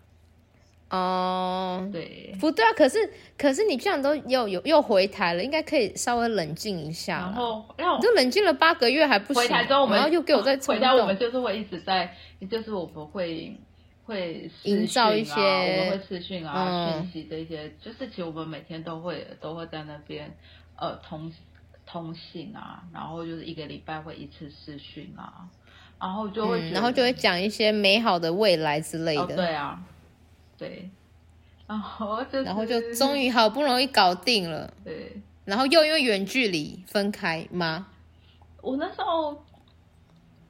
[0.88, 2.99] 哦，uh, 对，不对啊，可是
[3.37, 7.18] 可是你这样都又有又回台了，应该可以稍微冷静一下。
[7.18, 9.42] 然后，你就冷静了八个月还不行。
[9.42, 12.14] 回台之后我们，然后又给我再回家，我们就是会一直在，
[12.49, 13.57] 就是我们会
[14.05, 20.33] 会营造一些，我们会视讯啊、讯息这些，就是其实我们每天都会都会在那边
[20.77, 21.33] 呃通
[21.85, 25.49] 通信啊，然后就是一个礼拜会一次视讯啊，
[26.01, 29.22] 然后就会、嗯、然后就会讲一些美好的未来之类的。
[29.22, 29.83] 哦、对啊。
[30.59, 30.90] 对，
[31.66, 34.73] 然后就然后就终于好不容易搞定了。
[34.85, 37.88] 对，然后又因为远距离分开吗？
[38.62, 39.45] 我那时候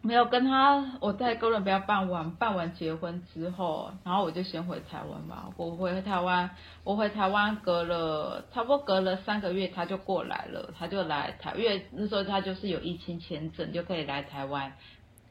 [0.01, 5.49] 没有跟他，我在哥伦比亚办完办完结婚之后，然后我就先回台湾吧。
[5.57, 6.49] 我回台湾，
[6.85, 14.73] 我回台湾隔了差不多隔了三个月，他就过来了，他就来台，因为那时候他就是有疫情签证，就可以来台湾，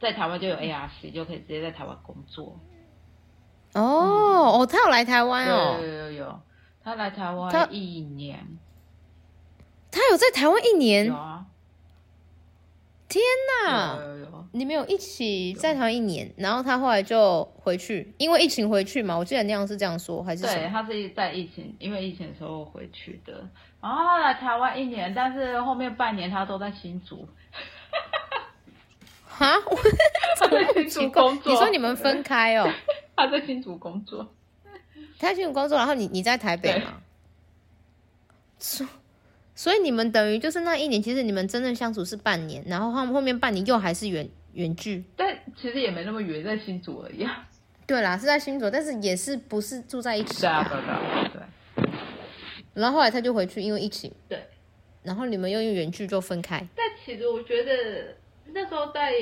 [0.01, 2.59] 在台湾就有 ARC，就可以直接在台湾工作。
[3.75, 6.39] 哦、嗯、哦，他有来台湾哦，有有有，
[6.83, 8.39] 他来台湾一年。
[9.91, 11.45] 他，他有在台湾一年，有啊，
[13.09, 13.21] 天
[13.63, 23.33] 哪，有有有，你们有一起在台湾一年，然后他后来就回去，因为疫情回去嘛，我记得那样是这样说，还是对，他是在疫情，因为疫情的时候回去的，
[23.81, 27.27] 然后他来台湾一年，但是后面半年他都在新竹，
[29.27, 29.53] 哈，
[30.39, 32.71] 他在新竹工作，你说你们分开哦？
[33.17, 34.35] 他在新竹工作，
[35.17, 37.01] 他在新竹工作，然后你你在台北吗？
[38.59, 38.85] 所
[39.55, 47.47] 所以你们等于就是那一年，其实你们真正相处是半年，然后后后面半年又还是远远距，但其实也没那么远，在新竹而已啊。
[47.87, 50.63] 对啦，是在新竹，但是也是不是住在一起啊？
[50.67, 51.89] 对对对。
[52.73, 54.11] 然后后来他就回去，因为疫情。
[54.27, 54.45] 对。
[55.03, 56.67] 然后你们又因为远距就分开。
[56.75, 58.15] 但其实我觉得
[58.47, 59.13] 那时候在。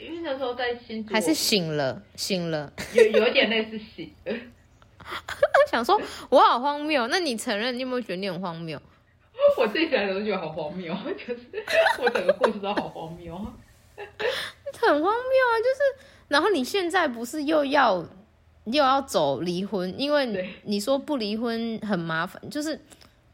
[0.00, 4.32] 因为那时候在新竹，还是醒了，醒了，有有点类似醒了。
[5.06, 7.06] 我想说，我好荒谬。
[7.08, 8.80] 那你承认，你有没有觉得你很荒谬？
[9.56, 11.42] 我自己想来都觉得好荒谬，就是
[12.00, 15.52] 我整个故事都好荒谬，很荒谬啊！
[15.58, 18.04] 就是，然后你现在不是又要
[18.64, 19.94] 又要走离婚？
[19.98, 22.80] 因为你说不离婚很麻烦，就是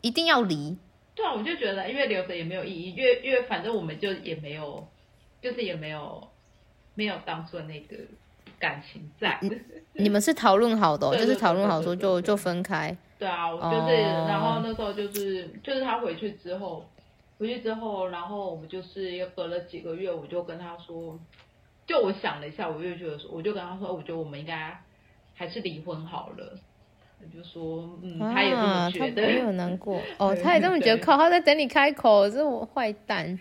[0.01, 0.77] 一定要离。
[1.15, 4.87] 对啊，我就觉得，因为留着也没有意义，因为因为反正我们就也没有，
[5.41, 6.29] 就是也没有。
[6.95, 7.97] 没有当初的那个
[8.59, 9.41] 感情在，
[9.95, 12.97] 你们是讨论好的、 哦，就是讨论好说就就分开。
[13.19, 16.85] 对啊，我就是，然后那时候就是就是他回去之后，
[17.39, 21.19] 回去之后，然后我们就是又隔了几个月，我就跟他说，
[21.87, 24.77] 就我想了一下，我就觉得说，我就跟他说，我觉得我们应该
[25.35, 26.59] 还是离婚好了。
[27.21, 33.39] 我就说，嗯，他也这么觉得，他没有难过哦，他也这么觉得，靠，他在等你开口，这是我坏蛋。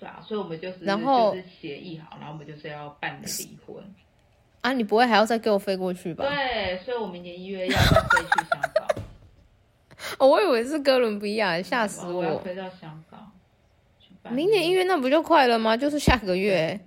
[0.00, 3.84] 对啊，所以我们就是然后就是协议好，然后我们就是要办离婚。
[4.62, 6.24] 啊，你不会还要再给我飞过去吧？
[6.26, 8.86] 对，所以我明年一月要再飞去香港。
[10.18, 12.20] 哦，我以为是哥伦比亚，吓死我！
[12.20, 13.30] 我要飞到香港。
[14.30, 15.76] 明年一月那不就快了吗？
[15.76, 16.80] 就是下个月。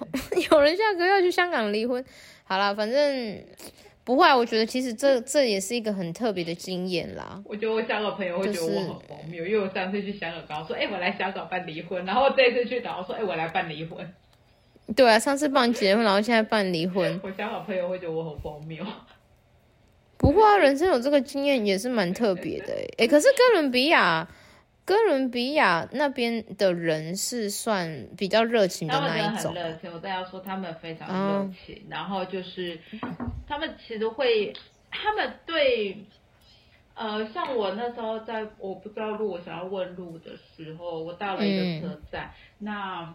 [0.50, 2.04] 有人下个月要去香港离婚，
[2.44, 3.44] 好啦，反正
[4.02, 7.40] 不会，我觉得其实这这也是一个很特别的经验啦。
[7.44, 14.12] 我觉得我香港朋友会觉得我很荒谬，就是、因为我上次去香港，刚说，哎、欸，我来香港办离婚，然后这次去，然后说，哎、欸，我来办离婚。
[14.96, 17.20] 对啊，上次办结婚，然后现在办离婚。
[17.22, 18.84] 我香港朋友会觉得我很荒谬。
[20.16, 23.06] 不过啊，人生有这个经验也是蛮特别的哎、欸。
[23.06, 24.26] 可是哥伦比亚。
[24.84, 29.92] 哥伦比亚那边的人是算比较热情的那一种，他们很热情。
[29.92, 32.78] 我再要说，他们非常热情，嗯、然后就是
[33.46, 34.52] 他们其实会，
[34.90, 36.04] 他们对，
[36.94, 43.14] 呃，像我那时候在我不知道路，我想要问路的时候，我到了一个车站，嗯、那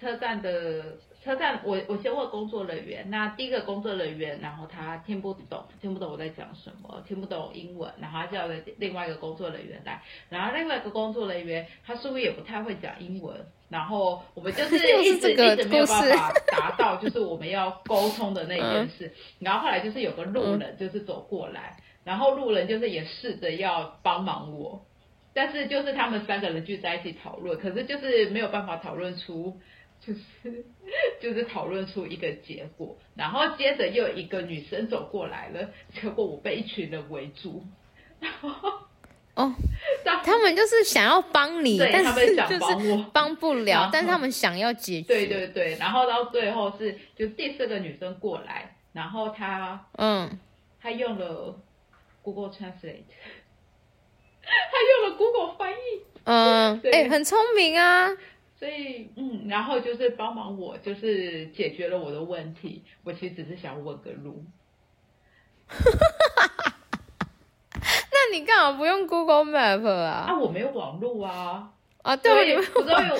[0.00, 0.96] 车站的。
[1.24, 3.10] 车站，我我先问工作人员。
[3.10, 19.12] 那第一个工作人员，然后他听不懂，听不懂我在讲什么，听不懂英文，然后他叫了另外一个工作人员来，然后另外一个工作人员他似乎也不太会讲英文，然后我们就是 一直一直没有办法达到就是我们要沟通的那件事。
[19.40, 24.80] 然后后来就是有个路人就是走过来，然后路人就是也试着要帮忙我，
[25.34, 29.58] 但是就是他们三个人聚在一起讨论，可是就是没有办法讨论出。
[30.00, 30.64] 就是
[31.20, 37.64] 就是讨论出一个结果，然后接着又有一个女生走过来了，结果我被一群人围住。
[38.20, 38.50] 然后
[39.34, 39.54] 哦，
[40.24, 45.08] 他们就是想要帮你，但是就是帮不了，但是他们想要解决。
[45.08, 50.38] 对对对，然后到最后是就第四个女生过来，然后她嗯，
[50.80, 51.60] 她用了
[52.22, 53.02] Google Translate，
[54.40, 58.10] 她用了 Google 翻译，嗯，哎、欸，很聪明啊。
[58.58, 62.82] 所以，嗯，然后就是帮忙我，就是解决了我的问题。
[63.04, 64.42] 我其实只是想问个路。
[67.72, 70.26] 那你干嘛不用 Google Map 啊？
[70.28, 71.70] 啊，我没有网路啊。
[72.02, 72.62] 啊，对，我有，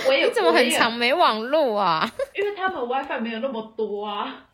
[0.09, 2.09] 我也你怎么很常没网路啊？
[2.34, 4.47] 因为他们 WiFi 没有那么多啊，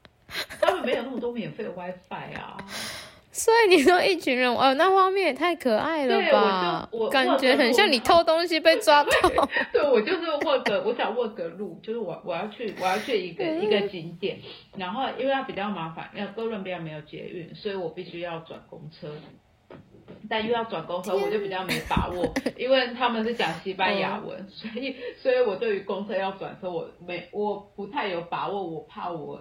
[0.61, 2.57] 他们没有那么多免费的 WiFi 啊。
[3.33, 6.89] 所以你说一群人哦，那画面也太可爱了吧？
[6.93, 9.11] 我，我感觉很像你偷东西被抓到。
[9.73, 14.39] 对，我就是问个，我想问个路，就是我我要去我要去一个、嗯、一个景点，
[14.77, 19.09] 然后因为它比较麻烦，因为哥伦比亚没有捷运，所以我必须要转公车。
[20.29, 29.41] 但又要转公车，我就比较没把握， 因为他们是讲西班牙文，嗯、所以所以我对于公车要转车，我没我不太有把握，我怕我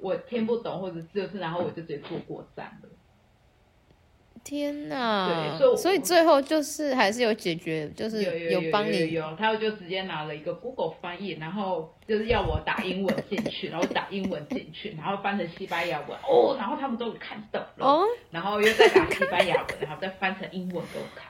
[0.00, 2.88] 我听不懂，或者就是然后我就直接坐过站了。
[4.42, 21.29] 天呐，对，所以最后就是还是有解决，就是有帮你有，有，有，有，他就直接拿了一个 Google 翻译，然后就是要我打英文进去，然后打英文进去，然后翻成西班牙文，哦，然后他们都看懂了，哦，然后又再打西班牙文，然后再翻成英文给我看。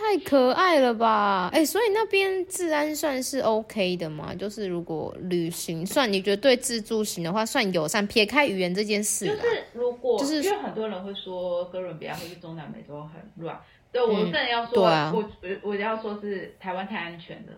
[0.00, 1.50] 太可爱了吧！
[1.52, 4.34] 哎、欸，所以那边治安算是 OK 的嘛？
[4.34, 8.06] 就是如果旅行算，你觉得对自助行的话算友善？
[8.06, 13.60] 撇开语言这件事，就是如果就是因为很多人会说哥伦比亚或是中南美洲很乱，
[13.92, 17.52] 对，我真的要说，嗯啊、我我要说是台湾太安全了。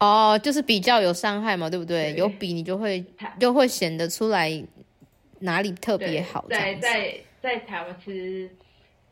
[0.00, 2.12] 哦，就是比较有伤害嘛，对不对？
[2.12, 3.04] 对有比你就会
[3.38, 4.64] 就会显得出来
[5.38, 6.44] 哪里特别好。
[6.50, 8.50] 在在在台湾其实。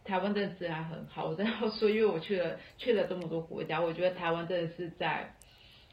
[0.07, 5.35] 台湾真的治安很好， 我真的要说，因为我去了去了这么多国家，我觉得台湾真的是在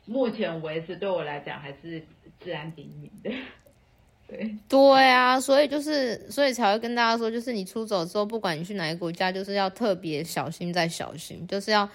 [0.05, 2.03] 目前为止对我来讲还是
[2.39, 3.31] 治安第一名的。
[4.27, 11.89] 对对啊，所以就是所以才会跟大家说，就是你出走之后，不管你去哪个国家，就是要特别小心再小心，就是要。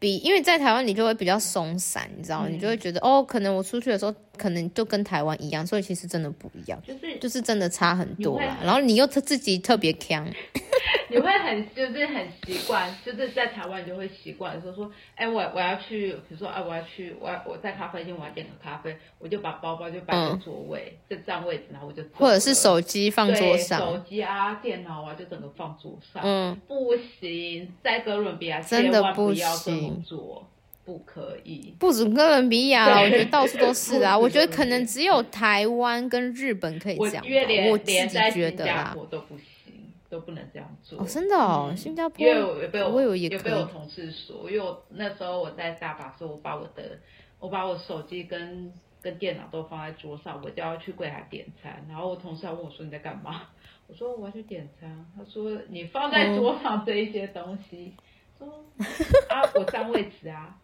[0.00, 2.46] 比因为在台湾你就会比较松散，你知道吗？
[2.48, 8.58] 嗯、你就会觉得哦，可能我出去的时候可能就跟台湾一样，所以其实真的不一样，就是就是真的差很多啦。
[8.62, 10.24] 然后你又特自己特别强，
[11.10, 29.48] 你会很就是很习惯，就是在台湾你就会习惯说说，哎、欸，我我要去，比如说哎，我要去，我要我在咖啡厅我要点个咖啡，我就把包包就摆在座位，就占、嗯、位置，然后我就或者是手机放桌上，手机啊电脑啊就整个放桌上，嗯，不行，在哥伦比亚真的不行。
[29.88, 30.46] 工作
[30.84, 34.16] 不可以，不止哥伦比亚，我觉得到处都是啊。
[34.18, 37.24] 我觉得可能只有台湾跟日本可以这样，
[37.70, 38.94] 我自己觉得啦。
[38.96, 39.44] 我都不行，
[40.08, 41.00] 都不能这样做。
[41.00, 46.98] 哦，真的哦，新加坡，因为我被我我有也被我同事说，因为我那时候我在大巴时候，我把我的
[47.38, 51.84] 我把我手机跟跟电脑都放在桌上，我就要去柜台点餐。
[51.88, 53.42] 然后我同事还问我说，你在干嘛？
[53.86, 55.06] 我说我要去点餐。
[55.16, 57.94] 他说你放在桌上这一些东西。
[57.96, 58.04] 嗯
[58.38, 58.46] 说
[59.28, 60.56] 啊，我占位置啊，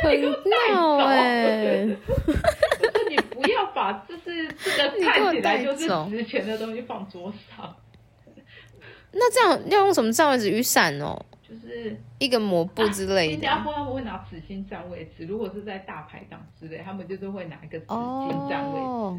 [0.00, 0.22] 很
[0.72, 1.84] 闹哎！
[1.84, 2.75] 我说你
[3.46, 7.74] 不要把就是这个 看起来就是值钱的东西放桌上。
[9.12, 10.50] 那这样要用什么占位置？
[10.50, 11.16] 雨伞哦？
[11.48, 13.32] 就是一个抹布之类的。
[13.32, 18.84] 新加坡他们会拿纸巾占位置，如果是在大排档之类，他们就是会拿一个纸巾占位置。
[18.86, 19.18] Oh.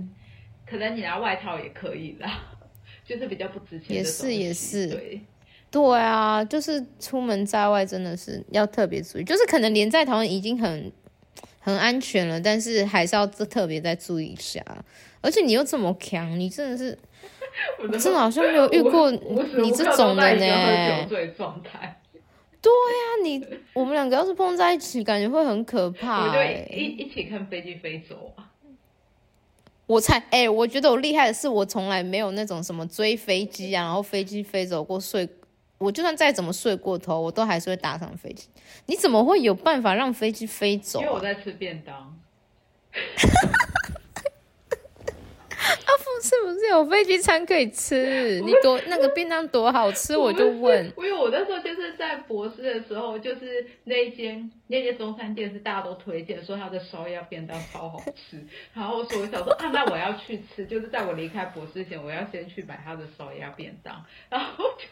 [0.70, 2.30] 可能你拿外套也可以啦，
[3.06, 3.96] 就是比较不值钱的。
[3.96, 4.88] 也是也是。
[4.88, 5.22] 对。
[5.70, 10.92] 对啊，就是出门在外真的是要特别注意，就是可能连在台湾已经很
[11.68, 14.64] 很安全了，但是还是要特别再注意一下。
[15.20, 16.98] 而且你又这么强，你真的是，
[17.84, 21.06] 我真的好像没有遇过你这种的呢。
[21.10, 26.30] 对呀、啊，你我们两个要是碰在一起，感觉会很可怕、欸。
[26.30, 26.42] 我就
[26.74, 28.50] 一一起看飞机飞走啊！
[29.88, 35.28] 我才哎、欸，我觉得我厉害的是，我从来没有那种什么追飞机啊，然后飞机飞走过睡。
[35.78, 38.48] 我就算再怎么睡过头，我都还是会搭上飞机。
[38.88, 41.02] 你怎么会有办法让飞机飞走、啊？
[41.02, 42.18] 因为我在吃便当。
[45.70, 48.40] 阿富是不是有飞机餐可以吃？
[48.46, 50.86] 你多那个便当多好吃，我就问。
[50.98, 58.44] 因为 我那时候就是在博士的时候，就是那一间那间中餐店是大家都推荐说他的烧鸭便当超好吃，
[58.74, 64.88] 然后所以我想说啊，那我要去吃，就是在我离开博士前，我要先去买他的烧鸭便当，然后就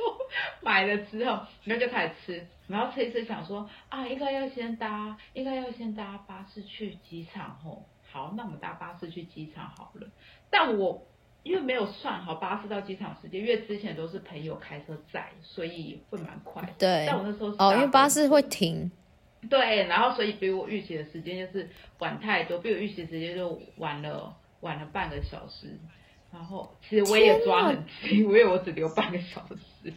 [0.61, 7.84] 买了之后，然后就开始吃，然后吃一吃想说啊，应该要先搭，应该要先搭巴士去机场吼。
[8.16, 10.07] 好，那我们搭巴士去机场好了。
[10.49, 11.05] 但我
[11.43, 16.63] 因为没有算好巴士到机场时间，因为之前都是朋友开车载，所以会蛮快。
[16.80, 17.03] 对。
[17.05, 18.89] 但我那时候是哦，因为巴士会停。
[19.49, 25.78] 对，然后所以比我预期的时间就是晚太多，比我预期的时间就晚了晚了半个小时。
[26.32, 29.93] 然后其实我也抓很紧，因为我只留半个小时，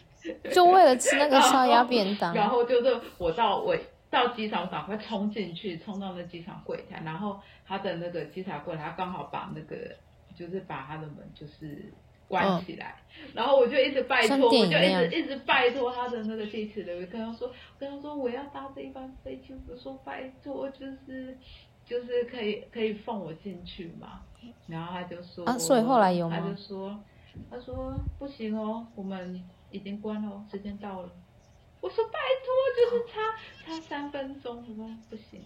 [0.51, 2.35] 就为了吃那个烧鸭便当。
[2.35, 3.77] 然后就是我到我。
[4.11, 7.39] 到机场，我赶快冲进去，冲到那机场柜台，然后
[7.69, 9.95] 他的那个稽查柜台，他刚好把那个
[10.35, 11.93] 就是把他的门就是
[12.27, 21.37] 关起来，哦、然后我就一直拜托，我就一直一直拜托他的那个地勤人员，跟他说，跟他说我要搭这一班飞机，我说拜托，就是
[21.85, 24.21] 就是可以可以放我进去嘛，
[24.65, 26.39] 然后他就说，啊，所以后来有吗？
[26.39, 26.99] 他就说，
[27.51, 31.11] 他说不行哦，我们已经关了，时间到了。
[31.81, 33.19] 我说拜托，就是差
[33.63, 35.43] 差三分钟，我说不行。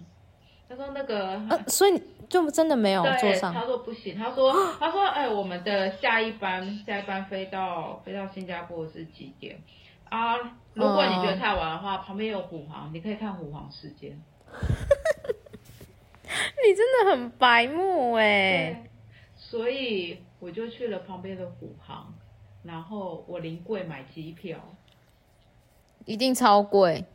[0.70, 3.54] 他说那个，啊、所以就真的没有坐上。
[3.54, 9.62] 他说不行，他说 他说哎，我们的下一班下一班飞到飞到新加坡是几点
[10.10, 10.36] 啊？
[10.74, 14.20] 如果你觉得太晚的话，嗯、旁边有虎航，你可以看虎航时间。
[16.66, 18.90] 你真的很白目哎！
[19.36, 22.12] 所以我就去了旁边的虎航，
[22.64, 24.58] 然后我临柜买机票。
[26.06, 27.06] 一定超贵，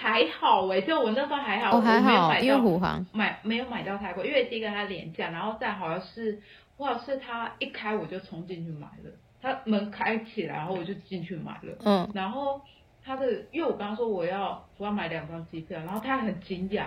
[0.00, 6.40] 还好哎，就我那时候还好，哦、还好，我没有买到因为虎航买没有买到太贵，因为第一个它廉价，然后再好像是，
[6.78, 9.10] 好像是它一开我就冲进去买了，
[9.42, 12.62] 它门开起来，然后我就进去买了，嗯，然后
[13.04, 16.86] 他的，因为我刚刚说我要我要买两张机票，然后他很惊讶，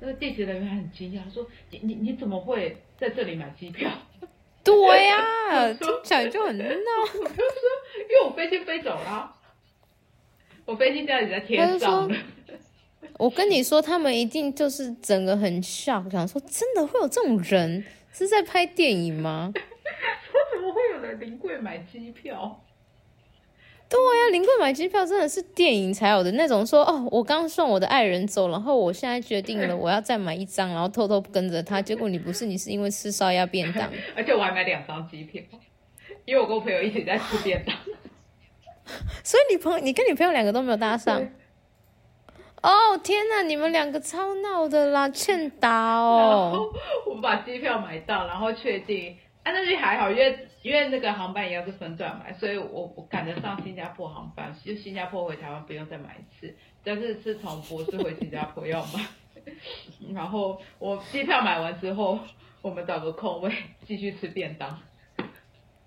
[0.00, 3.90] 那个地勤人员还很惊讶，他说你你你怎么会在这里买机票？
[4.62, 5.16] 对呀、
[5.50, 6.64] 啊，听起来就很闹，
[7.22, 7.34] 我就说
[8.00, 9.32] 因为我飞机飞走了。
[10.66, 12.10] 我飞机掉你在天上。
[13.18, 19.50] 我跟你说，他们一定就是整个很 shock，想说真的会有这种人是在拍电影吗？
[19.56, 22.62] 说怎么会有人临柜买机票？
[23.88, 26.84] 对呀、啊，临柜买机票真的是电影才有的那种说。
[26.84, 31.80] 说哦，我刚送我的爱人走，然后我现在决定了我要再买一张，然后偷偷跟着他。
[31.80, 35.40] 结果你不是，你是因为吃烧鸭便当， 而且我还买两张机票，
[36.26, 37.74] 因为我跟我朋友一起在吃便当。
[39.24, 41.20] 所以你朋友，你跟你朋友两个都没有搭上。
[42.62, 46.72] 哦，oh, 天哪，你们两个超闹的啦，欠打哦。
[47.06, 59.04] 我们把机票买到，然后确定，啊，那就还好，因为因为那个航班一样是分段买，所以我我赶得上新加坡航班，就新加坡回台湾不用再买一次，但是是从博士回新加坡要买。
[60.12, 62.18] 然后我机票买完之后，
[62.62, 63.52] 我们找个空位
[63.86, 64.76] 继续吃便当。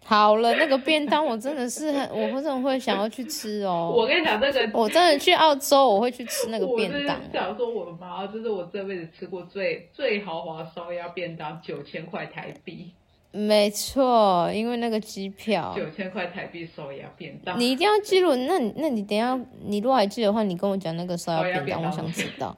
[0.10, 3.93] 好了，那个便当我真的是很，我真的会想要去吃哦。
[3.95, 7.16] 我跟你讲，那个我真的去澳洲，我会去吃那个便当。
[7.16, 12.91] 我想说，我的妈，这是我这辈子吃过最最豪华烧鸭便当，九千块台币。
[13.32, 17.60] 没错，因为那个机票九千块台币烧鸭便当。
[17.60, 22.57] 你一定要记录，那你那你等一下，你如果还记得的话，你跟我讲那个烧鸭便当，便当我想知道。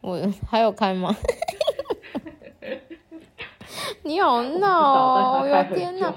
[0.00, 0.18] 我
[0.50, 1.14] 还有开吗？
[4.02, 5.40] 你好闹哦！
[5.42, 6.12] 我的天哪！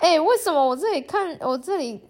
[0.00, 2.02] 哎、欸，为什么我这里看我这里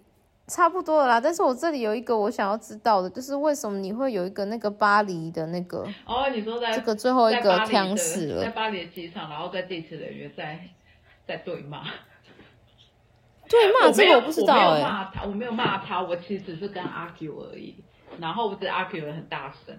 [0.47, 1.21] 差不多了啦？
[1.21, 5.85] 但是我这里有一个我想要知道的，就是为什么你会有一个那个巴黎的那个？
[6.05, 10.59] 哦，你说在这个最后一个枪死了，在巴黎的机场，然后在地勤人员在
[11.27, 11.83] 在对骂，
[13.47, 17.75] 对骂这个我不知道哎、欸，我没有骂他，我没有骂他，我其实只是跟他 argue 而已。
[18.19, 19.73] 然后我只 argue 得很大声。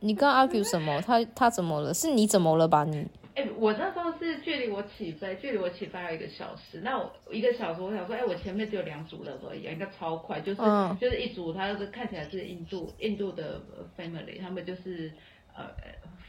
[0.00, 1.00] 你跟 argue 什么？
[1.00, 1.94] 他他怎么了？
[1.94, 2.84] 是你怎么了吧？
[2.84, 3.06] 你？
[3.40, 6.80] 哎、欸，我那时候是距离我起飞，距离我起飞还有一个小时。
[6.82, 10.40] 那我一个小时，我想说，哎、欸，我前面只有两组人而已，应该超快。
[10.42, 13.62] 就是、嗯、就是一组，他就是看起来是印度印度的
[13.96, 15.10] family，他们就是
[15.54, 15.70] 呃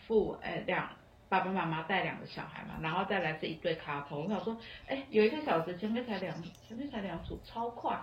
[0.08, 0.90] 父哎两
[1.28, 4.24] 爸爸妈妈带两个小孩嘛，然后再来是一对 couple。
[4.24, 4.56] 我想说，
[4.88, 8.00] 哎、欸，有一个小时，前面才两前面才两组，超快。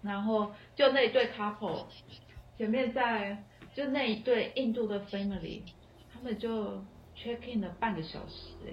[0.00, 1.84] 然后就那一对 couple，
[2.56, 5.60] 前面在就那一对印度的 family，
[6.10, 6.82] 他们就。
[7.16, 8.72] Check in 了半个小时哎，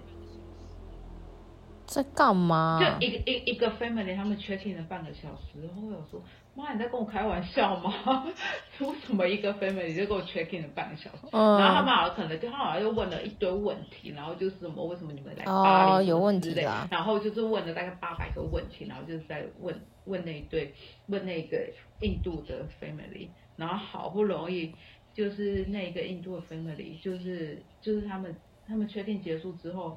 [1.86, 2.80] 在干嘛？
[2.80, 6.22] 就一个一一个 family，他们 check in 了半个小时，然后我有说，
[6.56, 8.26] 妈，你在跟我开玩笑吗？
[8.80, 11.28] 为什么一个 family 就跟我 check in 了半个小时？
[11.32, 20.74] 嗯、然后他们好像可能就他好像又问了一堆问题，然后就是什么为什么你们来巴黎、哦、有问题啦，然后就是问了大概八百个问题，然后就是在问问那一对
[21.08, 21.58] 问那个
[22.00, 23.28] 印度的 family，
[23.58, 24.74] 然后好不容易。
[25.22, 28.36] 就是那一个印度的 family，就是就是他们
[28.67, 29.95] 他们确定结束之后，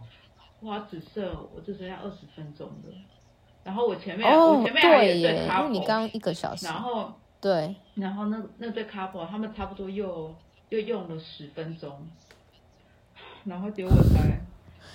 [0.60, 2.92] 哇，只剩我只剩下二十分钟了。
[3.62, 7.10] 然后我前面、哦、我前面还有一对 couple，你刚一个小时，然后
[7.40, 10.34] 对，然后那那对 couple 他们差不多又
[10.68, 12.06] 又用了十分钟，
[13.44, 14.38] 然后结果才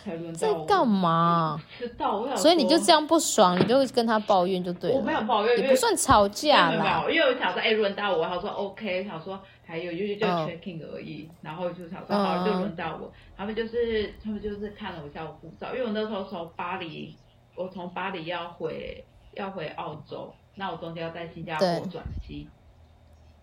[0.03, 0.59] 才轮到我。
[0.59, 1.59] 在干嘛？
[1.80, 2.38] 知道，我想。
[2.38, 4.97] 所以你就这样不爽，你就跟他抱怨就对了。
[4.97, 7.03] 我没有抱怨，也不算吵架啦。
[7.07, 9.41] 没有，因为我想说，哎，轮到我，他说 OK，想说。
[9.70, 11.36] 还有就是就 checking 而已，oh.
[11.43, 13.03] 然后就想说好，就轮到我。
[13.03, 13.13] Oh.
[13.38, 17.15] 他们就是他们就是看了我一下我护照，因为我那时候从巴黎，
[17.55, 19.05] 我从巴黎要回
[19.36, 22.49] 要回澳洲，那我中间要在新加坡转机。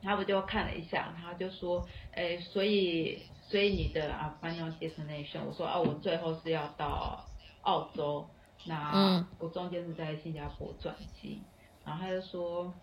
[0.03, 7.25] 他们就看了一下，他就说，哎，所以所以你的啊 final destination，我说哦，我最后是要到
[7.61, 8.27] 澳洲，
[8.65, 11.41] 那我中间是在新加坡转机，
[11.85, 12.75] 然后他就说，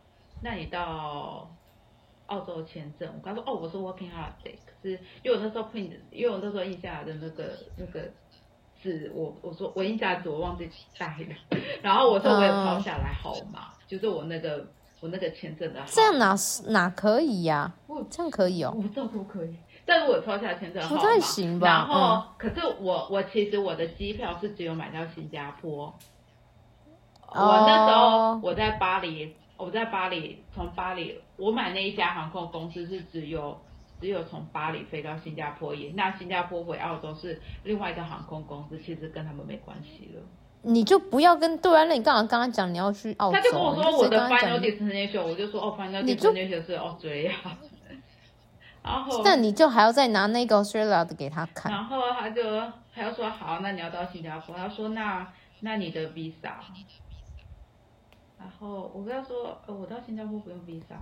[0.42, 1.54] 那你到。
[2.34, 7.44] 澳洲签证，我刚说哦，我说 working holiday，可是因为我那时候 print，因为我那时候印下来的那个
[7.78, 8.10] 那个
[8.82, 10.68] 纸，我我说我印下来纸我忘记
[10.98, 13.68] 带了， 然后我说我也抄下来好吗？
[13.72, 14.66] 嗯、就是我那个
[15.00, 15.86] 我那个签证的号。
[15.92, 16.36] 这样哪
[16.70, 17.94] 哪可以呀、啊？
[18.10, 18.74] 这样可以哦。
[18.76, 19.56] 我这都可以，
[19.86, 21.02] 但是我抄下来签证号码。
[21.02, 21.68] 不太行吧？
[21.68, 25.94] 然后、嗯、可是我我其实我的机票是只有买到新加坡，
[27.28, 29.36] 哦、我那时候我在巴黎。
[29.58, 33.60] 我在巴黎，从巴黎我买那一家航空公司是只有
[34.02, 40.22] 只有从巴黎飞到新加坡耶，那新加坡回澳洲是另外一个航空公司，其实跟他们没关系了。
[40.64, 47.32] 你就不要跟对啊，那你刚刚刚刚讲你要去澳洲，他就跟我说我的 final destination，我就说哦 final destination 是澳洲呀。
[48.82, 52.42] 然后那你就还要再拿那个 Australia 的给他看，然后他就
[52.94, 55.26] 他就说好，那你要到新加坡，他说那
[55.62, 56.52] 那你的 visa。
[58.44, 60.98] 然后我跟他说，呃，我到新加坡不用 visa，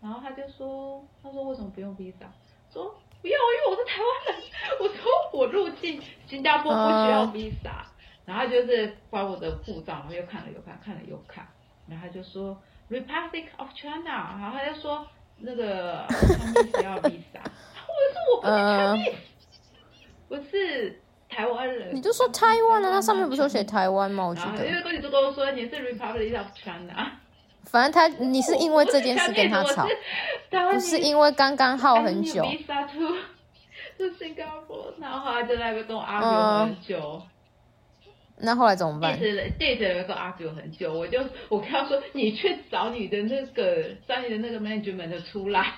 [0.00, 2.24] 然后他就说，他说为什么不用 visa？
[2.72, 4.42] 说不要，因为我是台湾人。
[4.80, 5.04] 我说
[5.34, 7.92] 我入境新加坡不需要 visa，啊、
[8.24, 11.46] 然后就是把我的护照，然后又看了又看，看了又看，
[11.86, 12.56] 然后他就说
[12.88, 17.42] Republic of China，然后他就说那个他们需要 visa，
[17.86, 19.14] 我就说我不是 Chinese，
[20.28, 21.02] 不是。
[21.36, 24.24] 台湾人，你就说台湾啊，那上面不是有写台湾吗？
[24.24, 24.66] 我记得。
[24.66, 27.12] 因为跟我说你是 Republic of China。
[27.64, 29.86] 反正他，你是因为这件事跟他吵，
[30.72, 32.42] 不是因为刚刚耗很久。
[33.98, 37.22] To 新加坡，然后后来就在那边跟我 argue 很久。
[38.38, 39.16] 那后来怎么办？
[39.16, 41.18] 一直一直在跟我 argue 很久，我就
[41.48, 45.74] 我跟他说，你去找你的那个找你的那个 management 出来。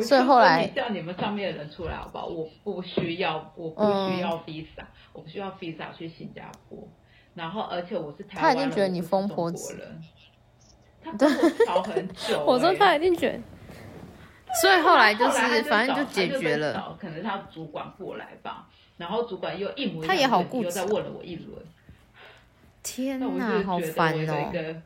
[0.00, 2.26] 所以后来叫你们上面的人出来好不好？
[2.26, 6.88] 我不需要，我不需要 visa，、嗯、我不需要 visa 去新加坡。
[7.34, 9.86] 然后，而且我是台湾人，他已经觉得你疯婆子了。
[11.04, 12.44] 他跟我吵很久、欸。
[12.44, 13.40] 我说他一定觉得。
[14.60, 16.96] 所以后来就是，反正就解决了。
[17.00, 18.68] 可能他主管过来吧，
[18.98, 21.58] 然后主管又一模一样，他也好又再问了我一轮。
[22.82, 24.82] 天哪，好烦哦。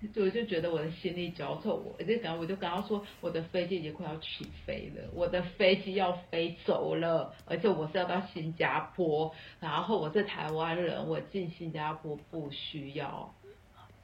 [0.14, 9.30] 就我就觉得我的心力交瘁，我就讲，我就跟他说，我的飞机已经快要起飞了，我的飞机要飞走了，而且我是要到新加坡，
[9.60, 13.34] 然后我是台湾人，我进新加坡不需要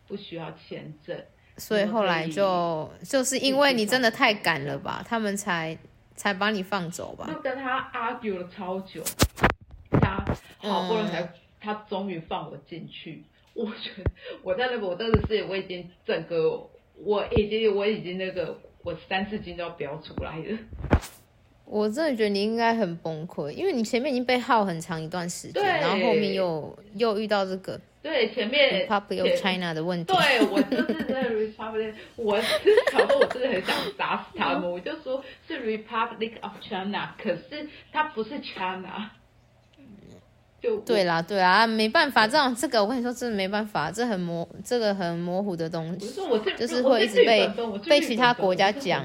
[0.06, 1.18] 不需要签证，
[1.56, 5.78] 所以后来就就是因为你真的太赶了吧，他们才
[6.14, 7.26] 才把你放走吧。
[7.26, 9.02] 就跟他 argue 了超久，
[9.90, 10.22] 他
[10.58, 11.28] 好不容易才、嗯、
[11.58, 13.24] 他终于放我进去。
[13.56, 14.10] 我觉得
[14.42, 16.68] 我在那个我真的是我已经整个
[17.02, 20.58] 我已经我已经那个我三四斤都要飙出来了。
[21.64, 30.14] 我真的觉得你应该很崩溃，因为你前面已经被耗很长一段时间，然后后面又又遇到这个，对，前面 Republic of China 的问题。
[30.14, 39.10] 对，我就是在 Republic，我是搞得我真的很想打死他们，我就说是 Republic of China，可是它不是 China。
[40.66, 46.08] 就对啦，对啊，没办法，这种这个我跟你说，真的没办法，这很模，这个很模糊的东西，
[46.58, 47.48] 就是会一直被
[47.88, 49.04] 被其他国家讲。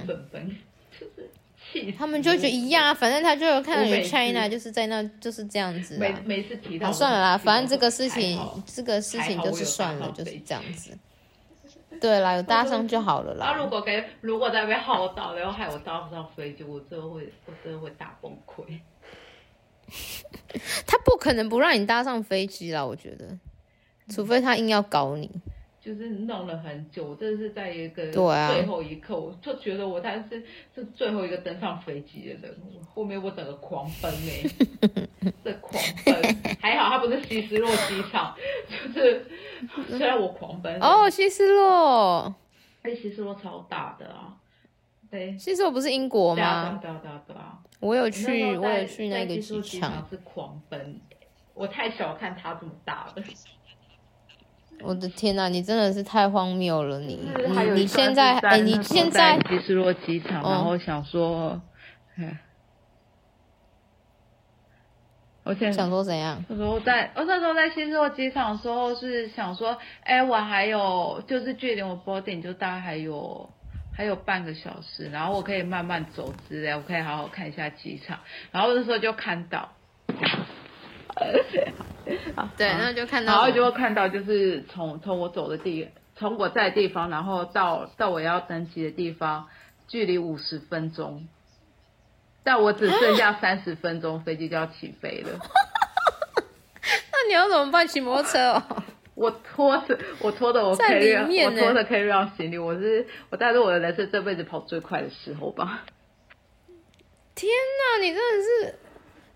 [1.97, 5.97] 他们就觉得一样啊，反正他就有看到有 China，就是在那就是这样子。
[5.97, 10.97] 每每次提到，啊，算了啦，反正这个事情，这个事情就是算了，就是这样子。
[12.01, 13.51] 对啦，有搭上就好了啦。
[13.51, 18.63] 他如果给，如果在被号到，然后害我搭不上飞机，我真的会，我真的会大崩溃。
[20.87, 23.37] 他不可能不让你搭上飞机啦，我觉得，
[24.09, 25.29] 除非他硬要搞你。
[25.83, 30.43] 就是弄了很久，这是在一个最后一刻，啊、我就觉得我才是
[30.75, 32.55] 是最后一个登上飞机的人。
[32.93, 34.43] 后面我整个狂奔哎，
[35.43, 36.37] 这狂奔。
[36.61, 38.35] 还好，他不是希斯洛机场，
[38.93, 39.25] 就是
[39.97, 42.31] 虽然我狂奔哦，希斯洛，
[42.83, 44.37] 哎，希斯洛超大的啊，
[45.09, 46.77] 对，希斯洛不是英国吗？
[46.79, 51.01] 对啊对啊对啊，我有去，我有去那个机场，是狂奔，
[51.53, 53.15] 我太小看他这么大了。
[54.83, 56.99] 我的天呐，你真的是太荒谬了！
[56.99, 61.61] 你你你现在哎，你现在希斯洛机场，然后想说，
[62.17, 62.35] 嗯，
[65.43, 66.43] 我现在想说怎样？
[66.49, 73.47] 我说我在我那时候在希斯洛机场的时候是想说，哎，我还有就是距离我 boarding 就大概还有
[74.01, 78.17] 还有半个小时，然后我可以慢慢走之类，我可以好好看一下机场，
[78.51, 79.71] 然后那时候就看到。
[82.57, 89.47] 对，然后就看到，然后就会看到，就是从从我走的地，从我在的地方，然后到到我要登机的地方，
[89.87, 91.27] 距离五十分钟，
[92.43, 95.29] 但我只剩下 三十分钟，飞机就要起飞了。
[97.13, 97.87] 那你要怎么办？
[97.87, 98.83] 骑摩托车哦？
[99.21, 105.85] 我拖着，我拖着我 carry，我拖着 carry on 行李，我是我带着我的人生这辈子跑最快的时候吧。
[107.35, 108.75] 天哪，你真的是。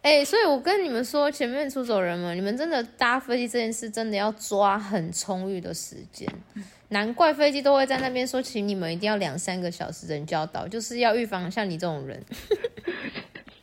[0.01, 6.27] 哎、欸，所以我跟你们说，前面出走人们，你们真的搭飞机这件事，真的要抓很充裕的时间。
[6.89, 12.23] 难怪飞机都会在那边说，请你们一定要两三个小时人就要到，就是要预防像你这种人。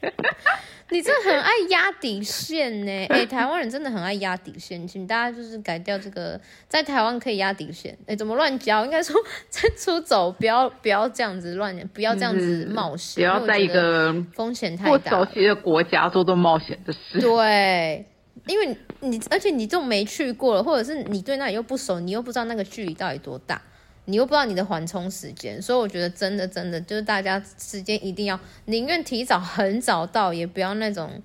[0.90, 6.38] 你真的很爱压底线呢，哎、欸，台湾人真的很爱压底线，请大家就是改掉这个，
[6.68, 7.94] 在台湾可以压底线。
[8.02, 8.84] 哎、欸，怎么乱教？
[8.84, 17.18] 应该说在出走，不要不要这样子乱，不要这样子冒险，不要在一个风险太大、不熟悉的国家做做冒险的事。
[17.18, 18.04] 对，
[18.46, 23.62] 因为你而且你这种没去过了，或者是你对那里又不熟，你又不知道那个距离到底多大。
[24.04, 31.22] 你又不知道你的缓冲时间，所以我觉得真的真的就是大家时间一定要宁愿提早很早到，也不要那种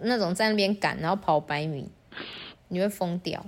[0.00, 1.88] 那种在那边赶，然后跑百米，
[2.66, 3.46] 你会疯掉，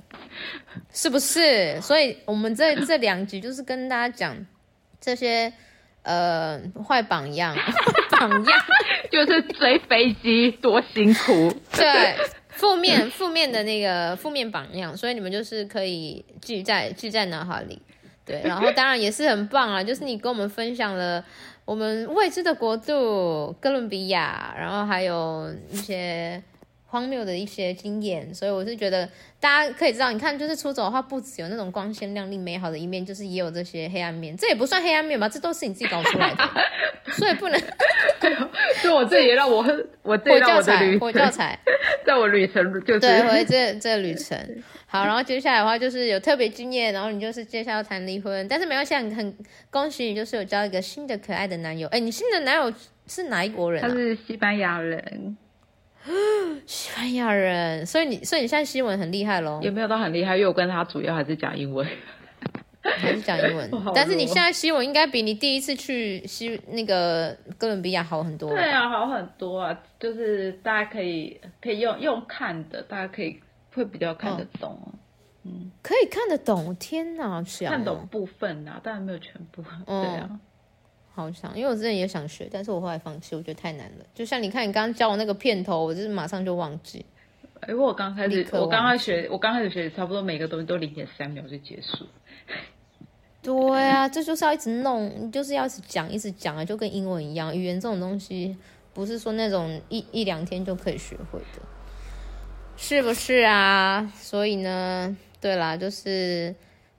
[0.92, 1.80] 是不是？
[1.80, 4.46] 所以我们这这两集就是跟大家讲
[5.00, 5.52] 这些
[6.02, 7.56] 呃坏榜样，
[8.12, 8.64] 榜样
[9.10, 12.16] 就是追飞机多辛苦，对，
[12.50, 17.82] 负面负面的那个负面榜样，所以你们就是可以记在记在脑海里。
[18.26, 21.24] 对， 然后当然也是很棒啊，就是你跟我们分享了
[21.64, 26.42] 我们未知的国度哥伦比亚，然后还有一些
[26.86, 29.08] 荒谬的一些经验，所以我是觉得
[29.40, 36.48] 大家可以知道，你看就是出走的话，不只有那种光鲜亮丽美好的一面，就是也有这些黑暗面，这也不算黑暗面吧，这都是你自己搞出来的，
[37.12, 37.60] 所以不能。
[38.82, 39.64] 就我这也让我
[40.02, 41.58] 我这让我的旅我教材，
[42.06, 44.38] 在我旅程就是对，我这这旅程。
[44.86, 49.36] 好，然后接下来的话就是有特别经验，然后你就是接下来要谈离婚，但是没关系，很
[49.70, 51.88] 恭喜你，就是有交一个新的可爱的男友。
[51.88, 52.72] 哎，你新的男友
[53.06, 53.88] 是哪一国人啊？
[53.88, 55.36] 他是西班牙人，
[56.66, 59.60] 西班牙人，所以你所以你现在西文很厉害喽？
[59.62, 61.86] 也没有到很厉害，因为我跟他主要还是讲英文，
[62.82, 63.70] 还是讲英文。
[63.94, 68.50] 但是你现在西文应该比你第一次去西那个哥伦比亚好很多。
[68.50, 73.40] 对啊，好很多啊，就是大家可以可以用用看的，大家可以。
[73.72, 74.88] 会比较看得懂，哦、
[75.44, 76.74] 嗯，可以看得懂。
[76.76, 79.62] 天哪，想看懂部分啊，当然没有全部。
[79.86, 80.30] 嗯、 对啊，
[81.16, 84.04] 好想，因为我之前也想学，但是我后来放弃，我觉得太难了。
[84.14, 87.04] 就像你看，你刚刚教我那个片头，我就是马上就忘记。
[87.60, 92.06] 哎，我刚开始，我刚开始学，我刚开始学，差不多每个东西都零点三秒就结束。
[93.42, 98.54] 对啊，这就是要一直弄，你就是要一直讲，一直讲啊，就跟英文一样，语言这种东西
[98.92, 101.62] 不是说那种一一两天就可以学会的。
[102.76, 104.12] 是不是啊？
[104.16, 106.54] 所以呢，对啦，就是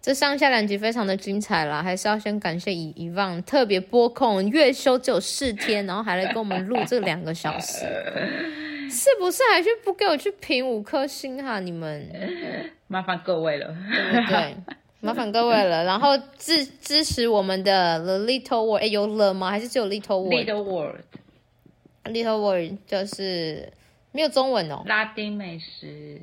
[0.07, 7.85] 这上下两集非常的精彩啦，还是要先感谢以以忘特别播控月休只有四天，然后还来跟我们录这两个小时，
[8.89, 9.43] 是不是？
[9.51, 11.59] 还是不给我去评五颗星哈？
[11.59, 12.09] 你们
[12.87, 13.67] 麻烦各位了，
[14.13, 14.55] 对不对？
[15.01, 15.83] 麻烦各位了。
[15.83, 19.49] 然后支支持我们的 The Little World，哎，有了吗？
[19.49, 23.73] 还是只有 Little World？Little World，Little World 就是
[24.13, 24.83] 没有中文哦。
[24.85, 26.21] 拉丁美食。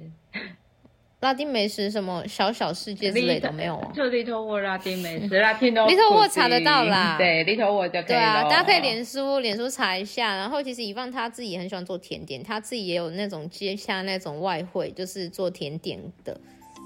[1.25, 10.37] 拉丁美食什么小小世界之类的没有哦，就 Little World 拉丁美食， 拉丁 Little World 查得到啦，对 Little World 就可以对啊，大家可以脸书脸书查一下。
[10.37, 16.39] 然后其实以放他自己也很喜欢做甜点，他自己也有那种接下那种外汇，就是做甜点的，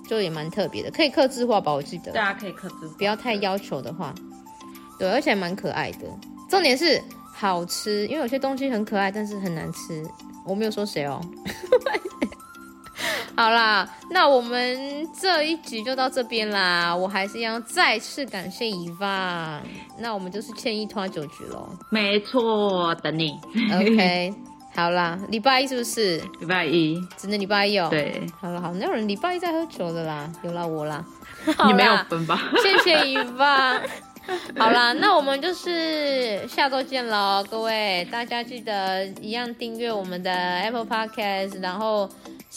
[0.09, 1.73] 就也蛮特别的，可以客制化吧？
[1.73, 4.15] 我记得大家可以客制化，不要太要求的话，
[5.01, 6.07] 对，而且还蛮可爱的。
[6.49, 7.03] 重点是
[7.35, 10.05] 好吃，因为有些东西很可爱，但是很难吃。
[10.47, 11.21] 我没有说谁哦。
[13.37, 16.95] 好啦，那我们这一集就到这边啦。
[16.95, 19.63] 我还是要再次感谢伊万。
[19.99, 21.69] 那我们就是欠一拖酒局喽。
[21.91, 23.39] 没错，等你。
[23.73, 24.35] OK，
[24.75, 26.17] 好啦，礼拜一是不是？
[26.41, 27.87] 礼拜一，只能礼拜一哦。
[27.89, 31.05] 对，好了，好，没有人礼拜一在喝酒的啦，有啦我啦。
[31.69, 32.51] 你没有分吧？
[32.63, 33.81] 谢谢伊万。
[34.59, 42.09] 好啦，那我们就是下周见喽，各位大家记得一样订阅我们的 Apple Podcast，然后。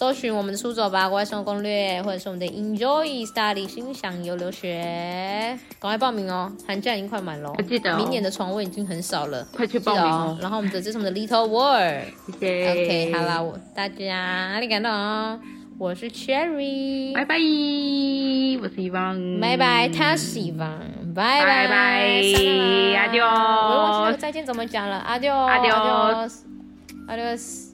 [0.01, 6.51] 搜寻我们的出走吧国外生活攻略，或者是我们的 Enjoy Study 心想游留学，赶快报名哦！
[6.67, 10.35] 寒假已经快满了，记得、哦、明年的床位已经很少了，快去报名哦！
[10.41, 12.05] 然后我们的这是我们的 Little World，
[12.39, 12.71] 谢谢。
[12.71, 14.15] OK，好啦，我大家
[14.53, 15.39] 哪里感动哦？
[15.77, 21.67] 我是 Cherry，拜拜，我是 Yvonne，拜拜，他是 Yvonne，拜拜。
[21.67, 27.70] 拜，Adios，我忘记再见怎么讲了，Adios，Adios，Adios。